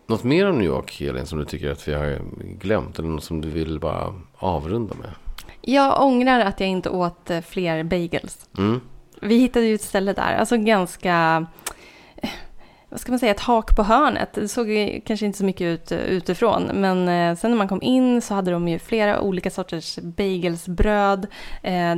[0.07, 2.19] Något mer om New York, Elin, som du tycker att vi har
[2.59, 2.99] glömt?
[2.99, 5.09] Eller något som du vill bara avrunda med?
[5.67, 8.49] Jag ångrar att jag inte åt eh, fler bagels.
[8.57, 8.81] Mm.
[9.21, 11.45] Vi hittade ju ett ställe där, alltså ganska,
[12.15, 12.29] eh,
[12.89, 14.33] vad ska man säga, ett hak på hörnet.
[14.33, 14.67] Det såg
[15.05, 18.51] kanske inte så mycket ut eh, utifrån, men sen när man kom in så hade
[18.51, 21.27] de ju flera olika sorters bagelsbröd.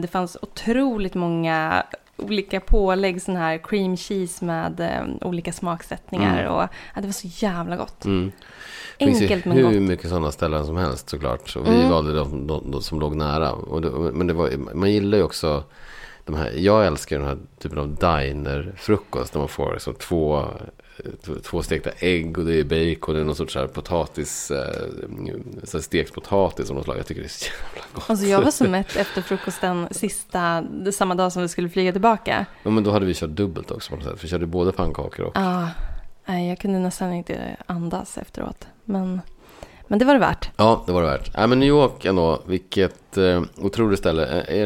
[0.01, 1.84] Det fanns otroligt många
[2.18, 6.53] olika pålägg, sån här cream cheese med olika smaksättningar Mm.
[6.53, 6.61] och
[6.95, 8.05] ja, det var så jävla gott.
[8.05, 8.32] Mm.
[8.99, 11.55] Det finns Enkelt ju hur mycket sådana ställen som helst såklart.
[11.55, 11.89] Och vi Mm.
[11.89, 13.51] valde de, de, de som låg nära.
[13.51, 15.63] Och det, men det var, man gillar ju också
[16.25, 16.51] de här.
[16.55, 19.33] Jag älskar den här typen av diner-frukost.
[19.33, 20.45] Där man får liksom två,
[21.25, 23.15] två- två stekta ägg och det är bacon.
[23.15, 24.51] Det är någon sorts här potatis.
[24.51, 24.85] Eh,
[25.63, 26.97] så här stekt potatis av något slag.
[26.97, 28.09] Jag tycker det är så jävla gott.
[28.09, 32.45] Alltså jag var så mätt efter frukosten sista, samma dag som vi skulle flyga tillbaka.
[32.63, 34.23] Ja, men då hade vi kört dubbelt också på något sätt.
[34.23, 35.31] Vi körde både pannkakor och...
[35.35, 35.69] Ja,
[36.25, 38.67] nej, jag kunde nästan inte andas efteråt.
[38.88, 39.21] Men,
[39.88, 40.49] men det var det värt.
[40.57, 41.31] Ja, det var det värt.
[41.33, 44.25] Ja, men New York ändå, vilket eh, otroligt ställe.
[44.25, 44.65] Eh, Är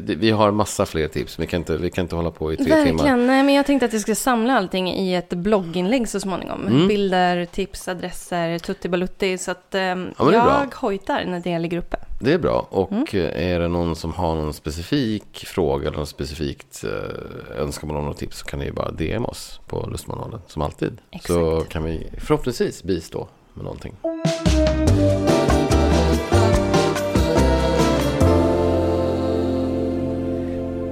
[0.00, 2.56] det, vi har massa fler tips, vi kan inte, vi kan inte hålla på i
[2.56, 2.84] tre timmar.
[2.84, 3.26] Verkligen.
[3.26, 6.66] Nej, men jag tänkte att jag skulle samla allting i ett blogginlägg så småningom.
[6.66, 6.88] Mm.
[6.88, 9.38] Bilder, tips, adresser, tutti balutti.
[9.38, 11.96] Så att eh, är jag hojtar när det ligger uppe.
[12.20, 12.66] Det är bra.
[12.70, 13.06] Och Mm.
[13.12, 18.04] eh, är det någon som har någon specifik fråga eller något specifikt eh, önskemål om
[18.04, 20.98] något tips så kan ni ju bara DM oss på Lustmanualen, som alltid.
[21.22, 21.72] Så Exakt.
[21.72, 23.28] kan vi förhoppningsvis bistå
[23.60, 23.94] med någonting.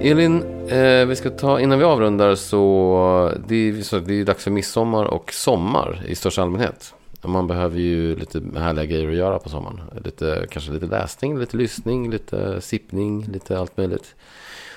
[0.01, 4.45] Elin, eh, vi ska ta, innan vi avrundar så det är, så det är dags
[4.45, 6.95] för midsommar och sommar i största allmänhet.
[7.25, 9.81] Man behöver ju lite härliga grejer att göra på sommaren.
[10.05, 14.15] Lite, kanske lite läsning, lite lyssning, lite sippning, lite allt möjligt.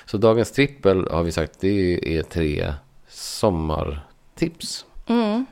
[0.06, 2.74] Så dagens trippel har vi sagt det är tre
[3.08, 4.84] sommartips.
[5.06, 5.46] Mm.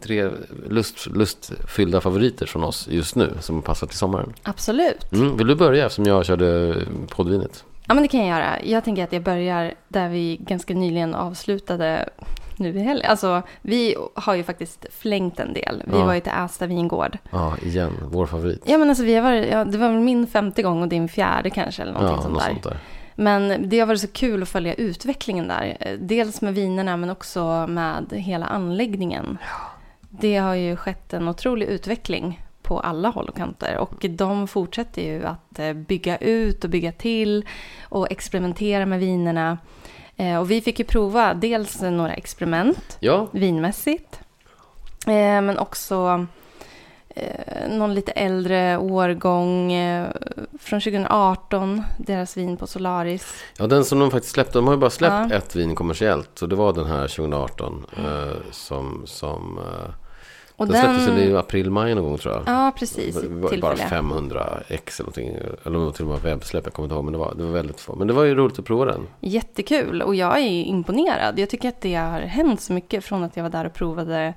[0.00, 0.30] Tre
[0.68, 4.32] lust, lustfyllda favoriter från oss just nu som passar till sommaren.
[4.42, 5.12] Absolut.
[5.12, 6.76] Mm, vill du börja eftersom jag körde
[7.08, 7.64] poddvinet?
[7.86, 8.62] Ja, men det kan jag göra.
[8.64, 12.08] Jag tänker att jag börjar där vi ganska nyligen avslutade
[12.56, 13.10] nu i helgen.
[13.10, 15.82] Alltså, vi har ju faktiskt flängt en del.
[15.86, 16.04] Vi Ja.
[16.04, 17.18] var ju till Ästa vingård.
[17.30, 18.62] Ja, igen, vår favorit.
[18.66, 21.08] Ja, men alltså vi har varit, ja, det var väl min femte gång och din
[21.08, 22.48] fjärde kanske, eller någonting ja, sånt något där.
[22.50, 22.78] sånt där.
[23.20, 25.96] Men det har varit så kul att följa utvecklingen där.
[26.00, 29.38] Dels med vinerna men också med hela anläggningen.
[30.10, 33.76] Det har ju skett en otrolig utveckling på alla håll och kanter.
[33.78, 37.46] Och de fortsätter ju att eh, bygga ut och bygga till
[37.82, 39.58] och experimentera med vinerna.
[40.16, 44.20] Eh, Och vi fick ju prova dels några experiment Ja, vinmässigt.
[45.06, 45.12] Eh,
[45.42, 46.26] men också
[47.70, 50.08] någon lite äldre årgång eh,
[50.60, 51.82] från 2018.
[51.98, 53.34] Deras vin på Solaris.
[53.58, 54.58] ja, den som de faktiskt släppte.
[54.58, 55.36] De har ju bara släppt Ja.
[55.36, 56.42] ett vin kommersiellt.
[56.42, 59.02] Och det var den här 2018 eh, som...
[59.06, 59.90] som eh,
[60.56, 62.42] Och den släpptes väl i april, maj någon gång tror jag.
[62.46, 63.20] Ja, precis.
[63.20, 63.76] Det var bara Tillfälle.
[63.90, 65.28] 500 ex eller någonting.
[65.64, 67.04] Eller till och med webbsläpp, jag kommer inte ihåg.
[67.04, 67.94] Men det var, det var väldigt få.
[67.94, 69.06] Men det var ju roligt att prova den.
[69.20, 71.38] Jättekul och jag är imponerad.
[71.38, 74.34] Jag tycker att det har hänt så mycket från att jag var där och provade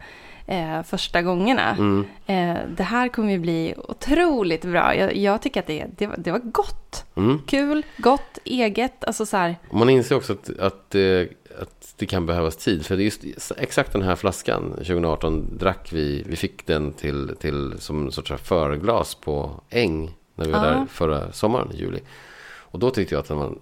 [0.47, 1.69] eh, första gångerna.
[1.75, 2.05] Mm.
[2.25, 4.95] Eh, det här kommer ju bli otroligt bra.
[4.95, 7.05] Jag, jag tycker att det, det, var, det var gott.
[7.15, 7.39] Mm.
[7.47, 9.03] Kul, gott, eget.
[9.03, 11.29] Alltså så här, man inser också att, att, det-
[11.61, 12.85] att det kan behövas tid.
[12.85, 16.23] För det är just exakt den här flaskan 2018 drack vi.
[16.27, 20.11] Vi fick den till, till som sorts förglas på Äng.
[20.35, 20.71] När vi var Ja.
[20.71, 21.99] där förra sommaren, juli.
[22.55, 23.53] Och då tyckte jag att den var,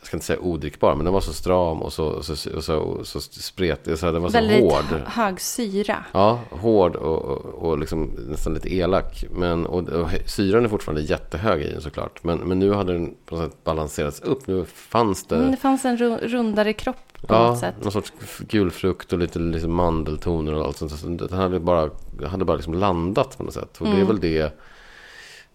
[0.00, 2.64] jag ska inte säga odrickbar, men den var så stram och så, och så, och
[2.64, 3.98] så, och så spretig.
[3.98, 4.84] Så den var så väldigt hård.
[4.84, 6.04] hö- hög syra.
[6.12, 9.24] Ja, hård och, och, och liksom nästan lite elak.
[9.30, 12.24] Men, och, och syran är fortfarande jättehög i den såklart.
[12.24, 14.46] Men, men nu hade den på något sätt balanserats upp.
[14.46, 15.36] Nu fanns det...
[15.38, 16.96] Men det fanns en ru- rundare kropp
[17.26, 17.74] på Ja, något sätt.
[17.82, 20.92] någon sorts gulfrukt och lite liksom mandeltoner och allt sånt.
[20.92, 21.90] Så Den hade bara,
[22.26, 23.78] hade bara liksom landat på något sätt.
[23.80, 24.06] Och det är Mm.
[24.06, 24.58] väl det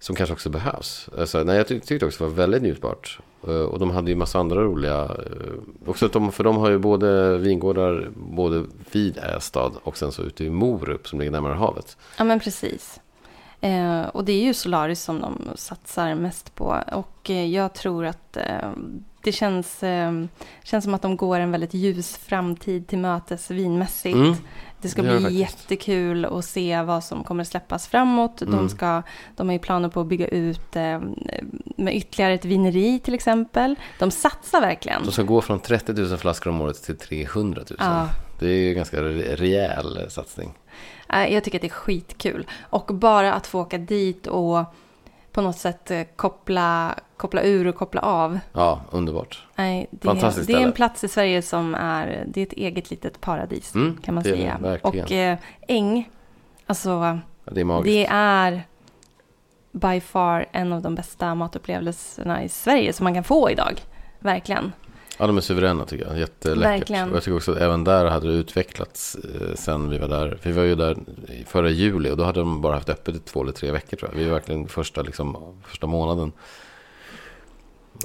[0.05, 1.09] som kanske också behövs.
[1.17, 3.19] Alltså, nej, jag tyckte också det var väldigt njutbart.
[3.47, 5.03] Eh, och de hade ju massa andra roliga...
[5.03, 10.11] Eh, också att de, för de har ju både vingårdar både vid Ästad och sen
[10.11, 11.97] så ute i Morup som ligger närmare havet.
[12.17, 12.99] Ja, men precis.
[13.61, 16.83] Eh, och det är ju Solaris som de satsar mest på.
[16.91, 18.69] Och eh, jag tror att eh,
[19.25, 20.11] det känns, eh,
[20.63, 24.15] känns som att de går en väldigt ljus framtid till mötes vinmässigt.
[24.15, 24.35] Mm.
[24.81, 28.41] Det ska Det bli det jättekul att se vad som kommer släppas framåt.
[28.41, 28.55] Mm.
[28.57, 29.03] De, ska,
[29.35, 30.99] de har ju planer på att bygga ut eh,
[31.77, 33.75] med ytterligare ett vineri till exempel.
[33.99, 35.03] De satsar verkligen.
[35.03, 37.77] De ska gå från 30 000 flaskor om året till 300 000.
[37.79, 38.09] Ja.
[38.39, 40.53] Det är ju en ganska re- rejäl satsning.
[41.13, 42.47] Eh, Jag tycker att det är skitkul.
[42.69, 44.63] Och bara att få åka dit och
[45.35, 48.39] på något sätt eh, koppla, koppla ur och koppla av.
[48.53, 49.47] Ja, underbart.
[49.55, 52.91] Nej, det, Fantastiskt det är en plats i Sverige som är, det är ett eget
[52.91, 54.57] litet paradis Mm, kan man säga.
[54.61, 55.05] verkligen.
[55.05, 56.09] Och eh, äng,
[56.65, 57.19] alltså Ja,
[57.51, 58.63] det är det är
[59.71, 63.81] by far en av de bästa matupplevelserna i Sverige som man kan få idag.
[64.19, 64.71] Verkligen.
[65.17, 66.19] Ja, de är suveräna tycker jag.
[66.19, 66.79] Jätteläckert.
[66.79, 67.09] Verkligen.
[67.09, 70.37] Och jag tycker också att även där hade det utvecklats eh, sen vi var där.
[70.41, 70.97] För vi var ju där
[71.47, 74.11] förra juli och då hade de bara haft öppet i två eller tre veckor tror
[74.11, 74.19] jag.
[74.19, 75.37] Vi var verkligen första, liksom,
[75.67, 76.31] första månaden.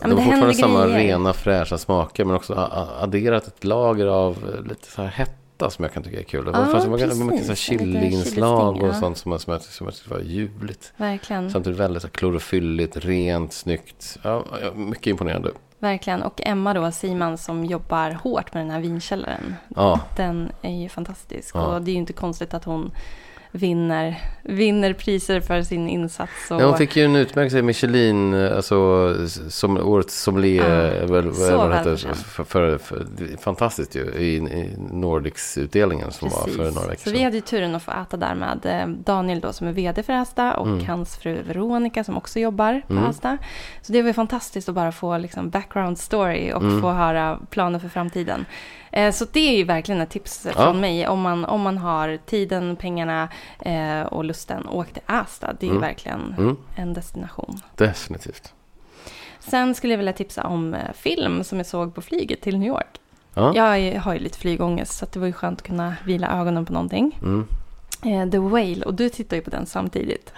[0.01, 0.99] Ja, men de det fortfarande samma grejer.
[0.99, 2.55] rena fräscha smaker men också
[3.01, 6.45] adderat ett lager av lite så här hetta som jag kan tycka är kul.
[6.45, 8.95] Det Ja, fanns mycket, mycket chiliinslag och ja.
[8.95, 10.93] sånt som som jag, som jag tyckte var ljuvligt.
[10.97, 11.51] Verkligen.
[11.51, 14.19] Samtidigt väldigt så här klorofylligt, rent, snyggt.
[14.23, 15.51] Ja, ja, mycket imponerande.
[15.81, 16.23] Verkligen.
[16.23, 19.55] Och Emma då, Siman, som jobbar hårt med den här vinkällaren.
[19.69, 21.55] Ja, Den är ju fantastisk.
[21.55, 21.67] Ja.
[21.67, 22.93] Och det är ju inte konstigt att hon
[23.53, 26.51] vinner, vinner priser för sin insats.
[26.51, 29.15] Och, Ja, hon fick ju en utmärkelse i Michelin, eh, alltså
[29.49, 30.99] som årets sommelier.
[31.01, 33.07] Ja, väl, så det heter, för, för, för,
[33.41, 37.13] fantastiskt ju, i, i Nordics-utdelningen som var för några veckor Så sedan.
[37.13, 40.03] vi hade ju turen att få äta där med eh, Daniel då som är vd
[40.03, 40.87] för Asta och Mm.
[40.87, 43.05] hans fru Veronica som också jobbar på Mm.
[43.05, 43.39] Asta.
[43.83, 46.83] Så det var ju fantastiskt att bara få liksom background story och Mm.
[46.83, 48.45] få höra planer för framtiden.
[48.93, 50.53] Eh, Så det är ju verkligen ett tips Ja.
[50.53, 51.09] från mig.
[51.09, 53.29] Om man, om man har tiden, pengarna
[53.59, 55.53] eh, och lusten, åk till Asta.
[55.61, 55.81] Det är Mm.
[55.83, 57.61] verkligen Mm, en destination.
[57.77, 58.53] definitivt.
[59.41, 62.69] Sen skulle jag vilja tipsa om eh, film som jag såg på flyget till New
[62.69, 63.01] York.
[63.35, 63.57] Ja.
[63.57, 66.73] Jag har ju lite flygångest så det var ju skönt att kunna vila ögonen på
[66.73, 67.19] någonting.
[67.23, 67.47] Mm.
[68.31, 70.33] The Whale, och du tittar ju på den samtidigt.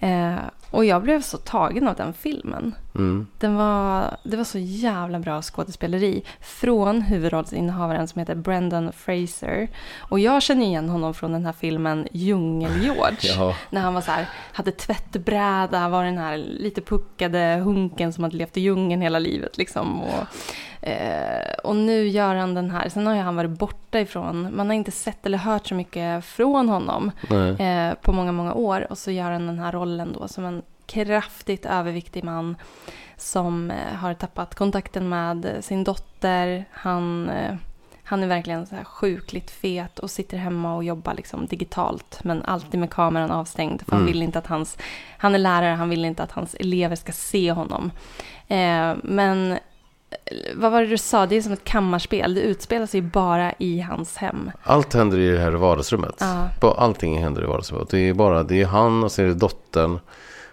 [0.00, 0.34] Eh,
[0.70, 2.74] och jag blev så tagen av den filmen.
[2.94, 3.26] Mm.
[3.38, 9.68] Den var, det var så jävla bra skådespeleri från huvudrollsinnehavaren som heter Brendan Fraser.
[9.98, 13.32] Och jag känner igen honom från den här filmen Djungel-George.
[13.36, 13.56] Ja.
[13.70, 18.36] När han var så här, hade tvättbräda, var den här lite puckade hunken som hade
[18.36, 19.58] levt i djungeln hela livet.
[19.58, 20.02] Liksom.
[20.02, 24.56] Och, eh, och nu gör han den här, sen har ju han varit borta ifrån,
[24.56, 27.10] man har inte sett eller hört så mycket från honom
[27.58, 28.86] eh, på många, många år.
[28.90, 32.56] Och så gör han den här rollen då som en kraftigt överviktig man
[33.16, 36.64] som eh, har tappat kontakten med eh, sin dotter.
[36.72, 37.54] Han, eh,
[38.04, 42.42] han är verkligen så här sjukligt fet och sitter hemma och jobbar liksom digitalt men
[42.42, 44.12] alltid med kameran avstängd för han Mm.
[44.12, 44.78] vill inte att hans,
[45.18, 47.90] han är lärare, han vill inte att hans elever ska se honom.
[48.48, 49.58] Eh, men
[50.54, 53.80] vad var det du sa, det är som ett kammarspel, det utspelar sig bara i
[53.80, 54.50] hans hem.
[54.62, 56.16] Allt händer i det här vardagsrummet.
[56.20, 56.48] Ja.
[56.76, 57.88] Allting händer i vardagsrummet.
[57.90, 59.98] Det är bara det är han och sen är det dottern.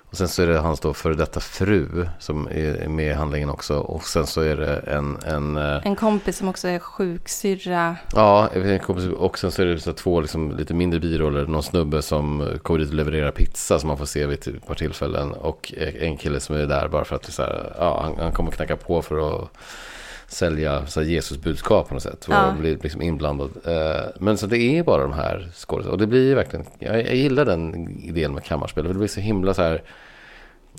[0.09, 3.49] Och sen så är det hans då före detta fru som är med i handlingen
[3.49, 3.77] också.
[3.79, 7.95] Och sen så är det en, en eh, En kompis som också är sjuksyrra.
[8.15, 9.07] Ja, en kompis.
[9.07, 11.45] och sen så är det så två liksom lite mindre biroller.
[11.47, 14.75] Någon snubbe som kommer dit och levererar pizza som man får se vid ett par
[14.75, 15.31] tillfällen.
[15.31, 18.51] Och en kille som är där bara för att så här, ja, han, han kommer
[18.51, 19.49] knacka på för att
[20.29, 22.25] sälja så här, Jesus-budskap på något sätt.
[22.27, 22.55] Och Ja.
[22.59, 23.49] blir liksom inblandad.
[23.65, 25.91] Eh, Men så det är bara de här skådespelarna.
[25.91, 28.83] Och det blir ju verkligen, jag, jag gillar den idén med kammarspel.
[28.85, 29.83] För det blir så himla så här,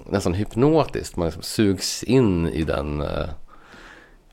[0.06, 1.16] nästan hypnotiskt.
[1.16, 3.04] Man liksom sugs in i den.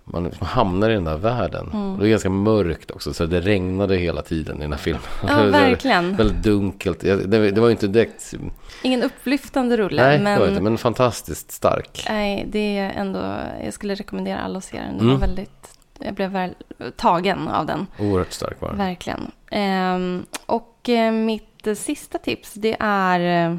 [0.10, 1.70] Man liksom hamnar i den där världen.
[1.74, 1.99] Mm.
[1.99, 3.14] Det är ganska mörkt också.
[3.14, 5.01] Så det regnade hela tiden i den här filmen.
[5.28, 6.16] Ja, verkligen.
[6.16, 6.99] Väldigt dunkelt.
[6.99, 8.34] Det, det var ju inte direkt...
[8.82, 10.62] Ingen upplyftande rulle, Nej, men, det inte.
[10.62, 12.05] Men fantastiskt stark.
[12.10, 13.20] nej, det är ändå,
[13.64, 14.99] jag skulle rekommendera alla att se den.
[14.99, 15.08] Mm.
[15.08, 16.51] var väldigt, jag blev väl
[16.95, 18.78] tagen av den, Oerhört stark var den.
[18.78, 19.32] verkligen.
[19.51, 23.58] Ehm, och eh, mitt sista tips, det är, eh,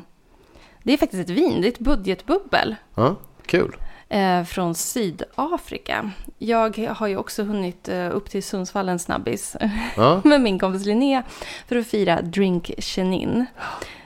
[0.82, 2.76] det är faktiskt ett vin, det är ett budgetbubbel.
[2.94, 3.76] Ja, kul.
[4.08, 6.10] Eh, från Sydafrika.
[6.38, 9.56] Jag har ju också hunnit eh, upp till Sundsvall en snabbis
[9.96, 11.22] Ja, med min kompis Linnea
[11.68, 13.46] för att fira Drink Chenin.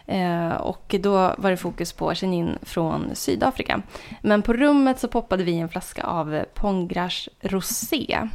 [0.06, 3.82] Eh, och då var det fokus på Chenin från Sydafrika.
[4.20, 8.28] Men på rummet så poppade vi en flaska av Pongrash Rosé.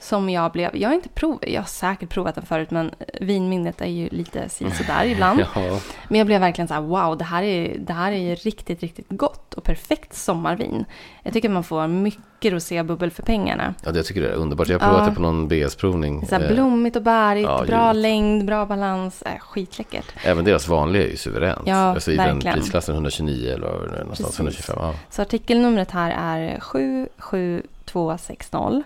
[0.00, 2.90] Som jag blev, jag har inte provat, jag har säkert provat den förut men
[3.20, 5.40] vinminnet är ju lite sådär ibland.
[5.54, 5.80] Ja.
[6.08, 9.06] Men jag blev verkligen så här, wow, det här, är, det här är riktigt, riktigt
[9.08, 10.84] gott och perfekt sommarvin.
[11.22, 13.74] Jag tycker man får mycket rosébubbel för pengarna.
[13.84, 14.68] ja, det jag tycker det är underbart.
[14.68, 15.08] Jag har provat Ja.
[15.10, 16.26] det på någon BS-provning.
[16.26, 18.02] Så här blommigt och bärigt, ja, bra ljuvligt.
[18.02, 20.04] längd, bra balans, äh, skitläckert.
[20.24, 21.62] Även deras vanliga är ju suveränt.
[21.66, 22.56] Ja, alltså i den verkligen.
[22.56, 24.38] prisklassen 129 eller någonstans Precis.
[24.40, 24.76] 125.
[24.80, 24.94] Ja.
[25.10, 28.82] Så artikelnumret här är 77260.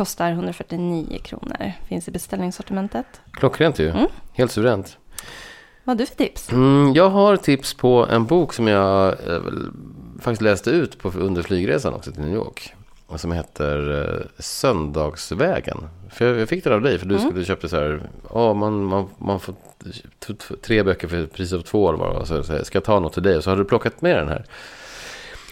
[0.00, 1.72] Kostar 149 kronor.
[1.88, 3.06] Finns i beställningssortimentet.
[3.32, 3.90] Klockrent ju.
[3.90, 4.06] Mm.
[4.32, 4.98] Helt suveränt.
[5.84, 6.52] Vad har du för tips?
[6.52, 9.40] Mm, jag har tips på en bok som jag eh,
[10.20, 12.74] faktiskt läste ut på, under flygresan också till New York.
[13.16, 15.78] Som heter eh, Söndagsvägen.
[16.10, 17.28] För jag, jag fick den av dig för du Mm.
[17.30, 18.02] skulle köpa så här.
[18.34, 19.54] Ja, man, man, man får
[20.62, 22.28] tre böcker för priset av två eller vad.
[22.28, 23.36] Så, så här, ska jag ta något till dig?
[23.36, 24.44] Och så har du plockat med den här.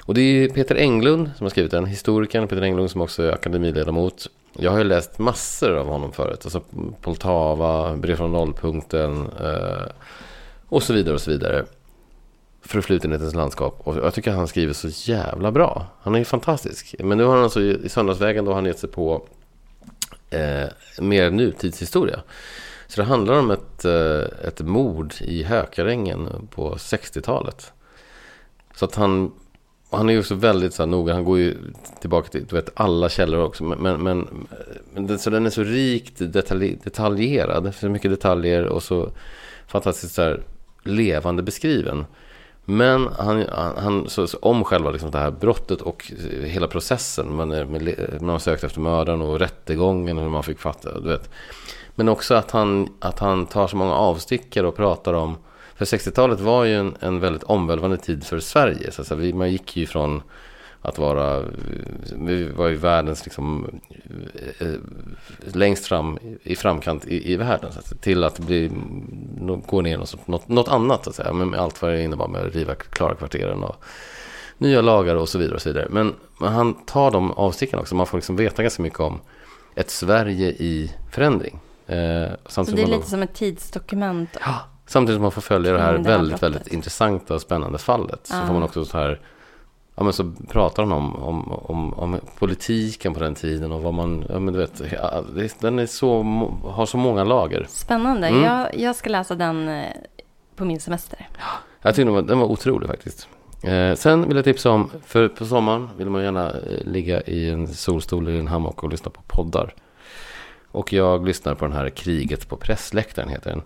[0.09, 1.87] Och det är Peter Englund som har skrivit den.
[1.87, 4.27] Historikern Peter Englund som också är akademiledamot.
[4.53, 6.41] Jag har ju läst massor av honom förut.
[6.45, 6.63] Alltså
[7.01, 9.31] Poltava, Brev från nollpunkten.
[9.41, 9.87] Eh,
[10.69, 11.65] och så vidare och så vidare.
[12.63, 13.81] Förflutenhetens landskap.
[13.85, 15.87] Och jag tycker han skriver så jävla bra.
[16.03, 16.95] Han är ju fantastisk.
[16.99, 19.27] Men nu har han alltså i Söndagsvägen då har han gett sig på
[20.31, 20.69] eh,
[21.01, 22.21] mer nutidshistoria.
[22.87, 27.73] Så det handlar om ett, eh, ett mord i Hökarängen på 60-talet.
[28.75, 29.33] Så att han,
[29.91, 31.57] han är ju också väldigt så här noga, han går ju
[32.01, 33.65] tillbaka till du vet, alla källor också.
[33.65, 34.03] Men, men,
[34.95, 39.11] men, den, så den är så rikt detalj, detaljerad, så mycket detaljer och så
[39.67, 40.41] fantastiskt så här,
[40.83, 42.05] levande beskriven.
[42.65, 46.13] Men han, han, han så, så om själva liksom det här brottet och
[46.45, 47.35] hela processen.
[47.37, 47.65] Man, är,
[48.21, 51.01] man har sökt efter mördaren och rättegången och hur man fick fatta.
[51.01, 51.31] Du vet.
[51.95, 55.37] Men också att han, att han tar så många avstickare och pratar om...
[55.79, 58.93] För 60-talet var ju en, en väldigt omvälvande tid för Sverige.
[58.93, 60.23] Så att säga, vi, man gick ju från
[60.83, 61.43] att vara...
[62.17, 63.67] Vi var ju världens liksom...
[64.59, 64.67] eh,
[65.53, 67.73] Längst fram i framkant i, i världen.
[67.73, 68.71] Så att, till att bli,
[69.67, 71.05] gå ner något, något, något annat.
[71.05, 73.77] Så att säga, med allt vad det innebar med att riva klara kvarteren och
[74.59, 75.55] nya lagar och så vidare.
[75.55, 75.87] Och så vidare.
[75.91, 77.95] Men, men han tar de avstickarna också.
[77.95, 79.21] Man får liksom veta ganska mycket om
[79.75, 81.59] ett Sverige i förändring.
[81.87, 84.31] Eh, Så det är lite som ett tidsdokument.
[84.33, 84.41] då,
[84.89, 88.21] samtidigt som man får följa det här det väldigt, väldigt intressanta och spännande fallet.
[88.27, 88.47] Så Ja.
[88.47, 89.21] får man också så här,
[89.95, 93.95] ja men så pratar han om, om, om, om politiken på den tiden och vad
[93.95, 95.23] man, ja men du vet, ja,
[95.61, 96.23] den är så,
[96.65, 97.67] har så många lager.
[97.69, 98.27] Spännande.
[98.29, 98.43] Mm.
[98.43, 99.85] Jag, jag ska läsa den eh,
[100.57, 101.29] på min semester.
[101.83, 103.29] Jag tycker den var, den var otrolig faktiskt.
[103.63, 107.51] Eh, sen vill jag tipsa om, för på sommaren vill man gärna eh, ligga i
[107.51, 109.75] en solstol eller en hammock och lyssna på poddar.
[110.71, 113.63] Och jag lyssnar på den här Kriget på pressläktaren heter den.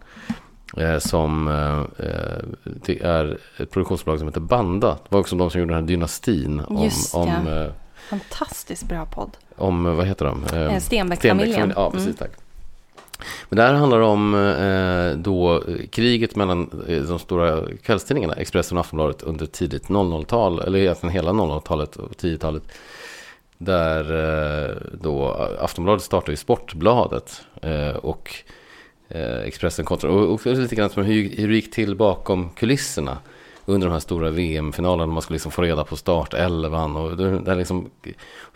[0.76, 4.88] Eh, som eh, eh, det är ett produktionsbolag som heter Banda.
[4.88, 6.60] Det var också de som gjorde den här dynastin.
[6.60, 7.62] Om, Just om, ja.
[7.64, 7.70] eh,
[8.10, 9.30] Fantastiskt bra podd.
[9.56, 10.44] om vad heter de?
[10.44, 11.52] Eh, Stenbeck-familjen.
[11.54, 12.30] Stenbeck, ja, precis, tack.
[13.48, 14.32] Men det här handlar om
[15.16, 21.30] då kriget mellan de stora kvällstidningarna, Expressen och Aftonbladet under tidigt 00-tal, eller egentligen hela
[21.30, 22.62] 00-talet och 10-talet.
[23.58, 24.04] Där
[25.02, 25.28] då
[25.60, 27.42] Aftonbladet startade i Sportbladet
[28.02, 28.34] och
[29.14, 33.18] Eh, Expressen kontra, och, också lite grann som hur, hur det gick till bakom kulisserna
[33.64, 35.12] under de här stora VM-finalerna.
[35.12, 36.96] Man skulle liksom få reda på startelvan.
[36.96, 37.90] Och det, det liksom,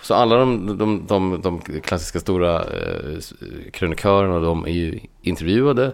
[0.03, 3.19] så alla de, de, de, de klassiska stora eh,
[3.73, 5.87] krönikörerna, de är ju intervjuade.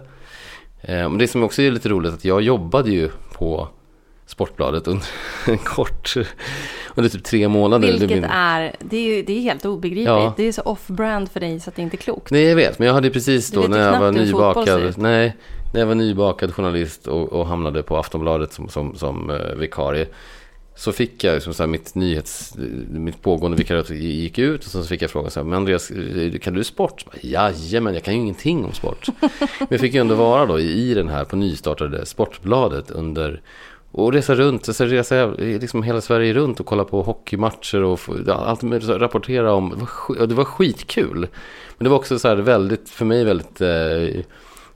[0.81, 3.67] Eh, men det som också är lite roligt att jag jobbade ju på
[4.33, 5.05] Sportbladet under
[5.47, 6.13] en kort,
[6.95, 7.87] under typ tre månader.
[7.87, 10.07] Det Vilket blir- är, det är, ju- det är helt obegripligt.
[10.07, 10.33] Ja.
[10.37, 12.31] Det är så off-brand för dig så att det inte är klokt.
[12.31, 12.79] Nej, jag vet.
[12.79, 14.97] Men jag hade precis då när jag var nybakad.
[14.97, 15.35] Nej,
[15.73, 20.07] när jag var nybakad journalist och, och hamnade på Aftonbladet som, som, som eh, vikarie.
[20.75, 22.53] Så fick jag liksom så här, mitt nyhets,
[22.89, 26.39] mitt pågående vikariat gick ut och så fick jag frågan så här, men Andreas, eh,
[26.39, 27.05] kan du sport?
[27.21, 29.07] Jajamän, jag kan ju ingenting om sport.
[29.59, 33.41] men jag fick ju ändå vara då i den här på nystartade Sportbladet under
[33.95, 38.59] och resa runt, alltså resa liksom hela Sverige runt och kolla på hockeymatcher och allt
[38.59, 39.87] så rapportera om.
[40.27, 41.27] Det var, skitkul.
[41.77, 44.23] Men det var också så här väldigt, för mig väldigt eh,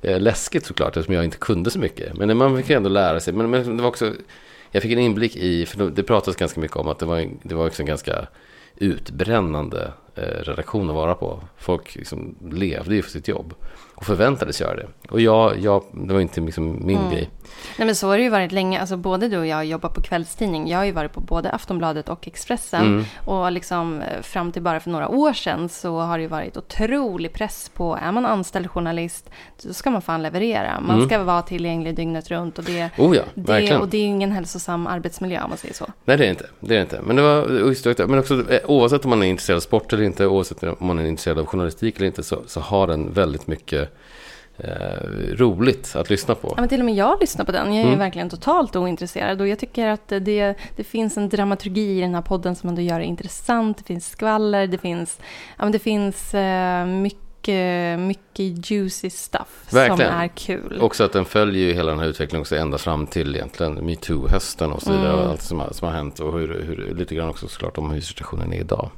[0.01, 2.17] eh, läskigt såklart eftersom jag inte kunde så mycket.
[2.17, 3.33] Men man fick ändå lära sig.
[3.33, 4.13] Men, men det var också,
[4.71, 7.55] jag fick en inblick i, för det pratas ganska mycket om att det var, det
[7.55, 8.27] var också en ganska
[8.75, 11.39] utbrännande eh, redaktion att vara på.
[11.57, 13.53] Folk liksom levde ju för sitt jobb
[13.95, 14.87] och förväntades göra det.
[15.09, 17.11] Och jag, jag det var inte liksom min Mm.
[17.11, 17.29] grej.
[17.77, 18.79] Nej men så har det ju varit länge.
[18.79, 20.67] Alltså både du och jag jobbar på kvällstidning.
[20.69, 22.81] Jag har ju varit på både Aftonbladet och Expressen.
[22.85, 23.05] Mm.
[23.25, 26.57] Och liksom eh, fram till bara för några år sedan så har det ju varit
[26.57, 29.29] otrolig press på, är man anställd journalist,
[29.63, 30.79] då ska man fan leverera.
[30.81, 31.07] Man Mm.
[31.09, 33.81] ska vara tillgänglig dygnet runt och det, Oh ja, det, verkligen.
[33.81, 35.85] och det är ju ingen hälsosam arbetsmiljö om man säger så.
[36.05, 36.45] Nej, det är det inte.
[36.59, 37.01] Det är det inte.
[37.03, 38.07] Men det var det.
[38.07, 40.99] Men också eh, oavsett om man är intresserad av sport eller inte, oavsett om man
[40.99, 43.97] är intresserad av journalistik eller inte, så, så har den väldigt mycket
[45.33, 46.47] roligt att lyssna på.
[46.55, 47.73] Ja, men till och med jag lyssnar på den.
[47.73, 47.99] Jag är Mm.
[47.99, 49.41] verkligen totalt ointresserad.
[49.41, 52.81] Och jag tycker att det, det finns en dramaturgi i den här podden som ändå
[52.81, 53.77] gör det intressant.
[53.77, 55.19] Det finns skvaller, det finns,
[55.57, 60.11] ja, men det finns eh, mycket, mycket juicy stuff Verkligen.
[60.11, 60.77] som är kul.
[60.81, 64.71] Också att den följer ju hela den här utvecklingen också ända fram till egentligen metoo-hösten
[64.71, 65.09] och så vidare.
[65.13, 65.19] Mm.
[65.25, 67.91] Och allt som har, som har hänt och hur, hur, lite grann också såklart om
[67.91, 68.89] hur situationen är idag.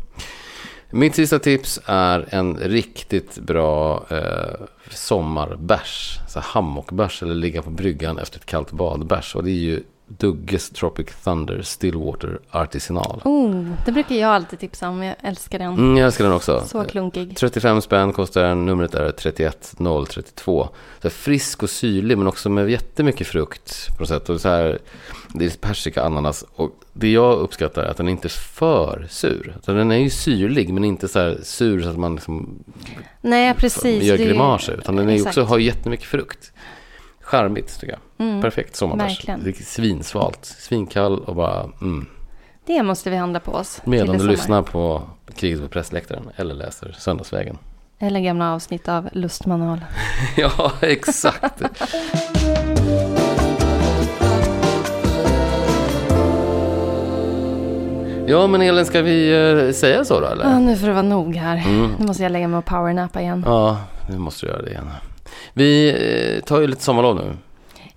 [0.91, 6.19] Mitt sista tips är en riktigt bra eh, sommarbärs.
[6.27, 9.35] Så hammockbärs eller ligga på bryggan efter ett kallt badbärs.
[9.35, 9.83] Och det är ju
[10.17, 13.21] Dugges Tropic Thunder Stillwater Artisanal.
[13.25, 15.03] Oh, det brukar jag alltid tipsa om.
[15.03, 15.73] Jag älskar den.
[15.73, 16.63] Mm, jag älskar den också.
[16.67, 17.37] Så klunkig.
[17.37, 20.69] 35 spänn kostar den, numret är 31032.
[21.01, 24.29] Så frisk och syrlig men också med jättemycket frukt på något sätt.
[24.29, 24.79] Och så här,
[25.33, 29.57] det är persika, ananas och det jag uppskattar är att den inte är för sur.
[29.63, 32.63] Så den är ju syrlig men inte så sur så att man liksom
[33.21, 34.03] Nej, precis.
[34.03, 34.73] gör grimaser.
[34.73, 36.51] Utan den är också, har jättemycket frukt.
[37.29, 38.27] Charmigt tycker jag.
[38.27, 38.41] Mm.
[38.41, 39.25] Perfekt sommarbärs.
[39.65, 42.05] svinsvalt, svinkall och bara mm.
[42.65, 43.81] Det måste vi handla på oss.
[43.83, 45.01] Medan du lyssnar på
[45.35, 47.57] Kriget på pressläktaren eller läser Söndagsvägen.
[47.99, 49.79] Eller gamla avsnitt av Lustmanual.
[50.37, 51.61] Ja, exakt.
[58.27, 59.31] Ja, men Elin, ska vi
[59.67, 60.45] eh, säga så då eller?
[60.45, 61.57] Ah, nu får det vara nog här.
[61.57, 61.91] Mm.
[61.99, 63.43] Nu måste jag lägga mig och powernappa igen.
[63.45, 63.77] Ja,
[64.09, 64.89] nu måste du göra det igen.
[65.53, 65.89] Vi
[66.37, 67.31] eh, tar ju lite sommarlov nu,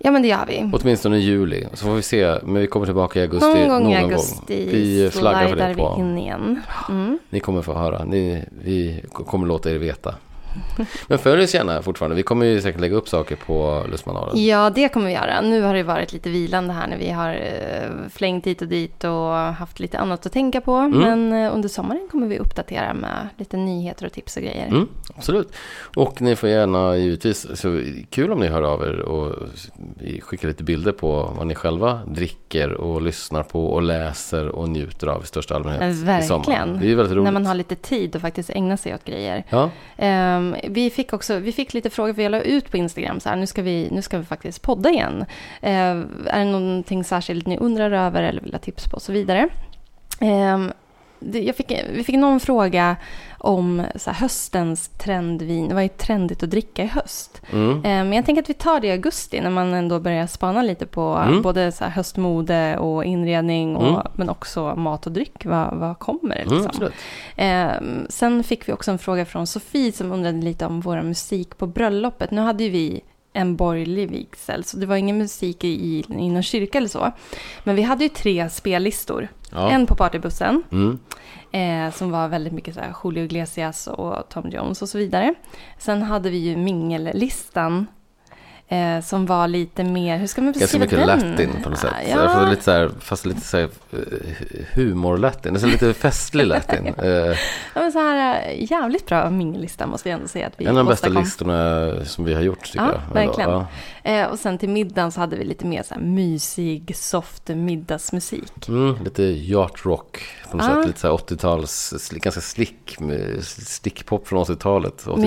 [0.04, 0.70] Ja, men det gör vi.
[0.72, 1.66] åtminstone i juli.
[1.74, 3.46] Så får vi se, men vi kommer tillbaka i augusti.
[3.46, 5.96] Någon gång i någon augusti Vi flaggar för det vi på.
[5.98, 6.60] in igen.
[6.88, 7.18] Mm.
[7.30, 10.14] Ni kommer få höra, Ni, vi kommer låta er veta.
[11.08, 12.16] Men följ oss gärna fortfarande.
[12.16, 14.44] Vi kommer ju säkert lägga upp saker på Lustmanualen.
[14.44, 15.40] Ja, det kommer vi göra.
[15.40, 19.04] Nu har det varit lite vilande här när vi har eh, flängt hit och dit
[19.04, 20.74] och haft lite annat att tänka på.
[20.74, 20.98] Mm.
[20.98, 24.66] Men eh, under sommaren kommer vi uppdatera med lite nyheter och tips och grejer.
[24.66, 25.52] Mm, absolut.
[25.96, 29.36] Och ni får gärna givetvis, så kul om ni hör av er och
[30.20, 35.06] skickar lite bilder på vad ni själva dricker och lyssnar på och läser och njuter
[35.06, 35.82] av i största allmänhet.
[35.82, 36.44] Eh, i sommar.
[36.46, 36.80] verkligen.
[36.80, 37.24] Det är väldigt roligt.
[37.24, 39.44] När man har lite tid och faktiskt ägna sig åt grejer.
[39.48, 39.70] Ja,
[40.42, 43.28] Um, vi fick också vi fick lite frågor, för jag la ut på Instagram så
[43.28, 45.20] här, nu ska vi, nu ska vi faktiskt podda igen.
[45.62, 45.68] Uh,
[46.26, 49.48] är det någonting särskilt ni undrar över eller vill ha tips på och så vidare.
[50.20, 50.72] Um,
[51.56, 52.96] fick, vi fick någon fråga
[53.38, 55.74] om här, höstens trendvin.
[55.74, 57.42] Vad är trendigt att dricka i höst?
[57.52, 57.70] mm.
[57.70, 60.62] Ehm, Men jag tänker att vi tar det i augusti när man ändå börjar spana
[60.62, 61.42] lite på Mm.
[61.42, 64.06] både här höstmode och inredning och, Mm.
[64.14, 65.44] men också mat och dryck.
[65.44, 66.66] Vad, vad kommer det Mm, liksom?
[66.68, 66.94] absolut.
[67.36, 67.70] Eh,
[68.08, 71.66] sen fick vi också en fråga från Sofie som undrade lite om vår musik på
[71.66, 72.30] bröllopet.
[72.30, 73.00] Nu hade ju vi
[73.32, 77.12] en borgerlig vigsel, så det var ingen musik i, i, någon kyrka eller så.
[77.64, 79.28] Men vi hade ju tre spellistor.
[79.52, 79.70] Ja.
[79.70, 80.98] En på partybussen, Mm.
[81.52, 85.34] eh, som var väldigt mycket så här Julio Iglesias och Tom Jones och så vidare.
[85.78, 87.86] Sen hade vi ju mingellistan.
[88.72, 91.30] Eh, som var lite mer, hur ska man Ganska beskriva mycket den?
[91.30, 91.90] latin på något sätt.
[92.10, 93.98] Ja, Därför lite så här, fast lite så här eh,
[94.74, 95.52] humor-latin.
[95.52, 96.94] Alltså lite festlig latin.
[97.02, 97.34] Eh, ja,
[97.74, 100.84] men så här, eh, jävligt bra mingellista måste jag ändå säga att vi en av
[100.84, 101.22] de bästa åstadkom.
[101.22, 103.14] listorna som vi har gjort tycker Ja, jag.
[103.14, 103.50] verkligen.
[103.50, 103.66] Ja.
[104.04, 108.68] Eh, och sen till middagen så hade vi lite mer så här mysig, soft middagsmusik.
[108.68, 110.74] Mm, lite yacht rock på något Ja.
[110.76, 110.86] sätt.
[110.86, 115.06] Lite så här 80-tals, sli- ganska slick, med slickpop från 80-talet.
[115.06, 115.18] 80-talet.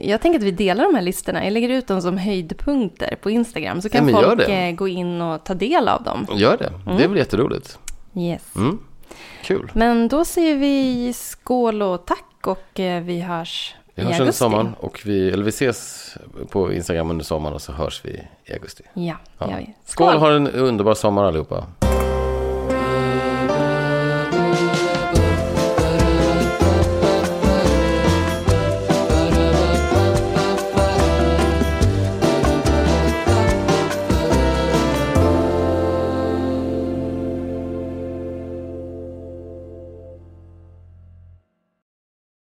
[0.00, 1.44] Men jag tänker att vi delar de här listorna.
[1.44, 3.82] Jag lägger ut dem som höjdpunkter på Instagram.
[3.82, 6.26] Så kan Ja, folk eh, gå in och ta del av dem.
[6.34, 7.08] Gör det, det är Mm.
[7.10, 7.78] väl jätteroligt.
[8.16, 8.42] Yes.
[8.56, 8.78] Mm.
[9.42, 9.70] Kul.
[9.74, 14.74] Men då säger vi skål och tack och eh, vi hörs Vi hörs under sommaren
[14.80, 16.14] och vi, eller vi ses
[16.50, 18.84] på Instagram under sommaren och så hörs vi i augusti.
[18.94, 19.46] Ja, Ja.
[19.58, 19.74] vi.
[19.84, 21.66] Skål, ha en underbar sommar allihopa.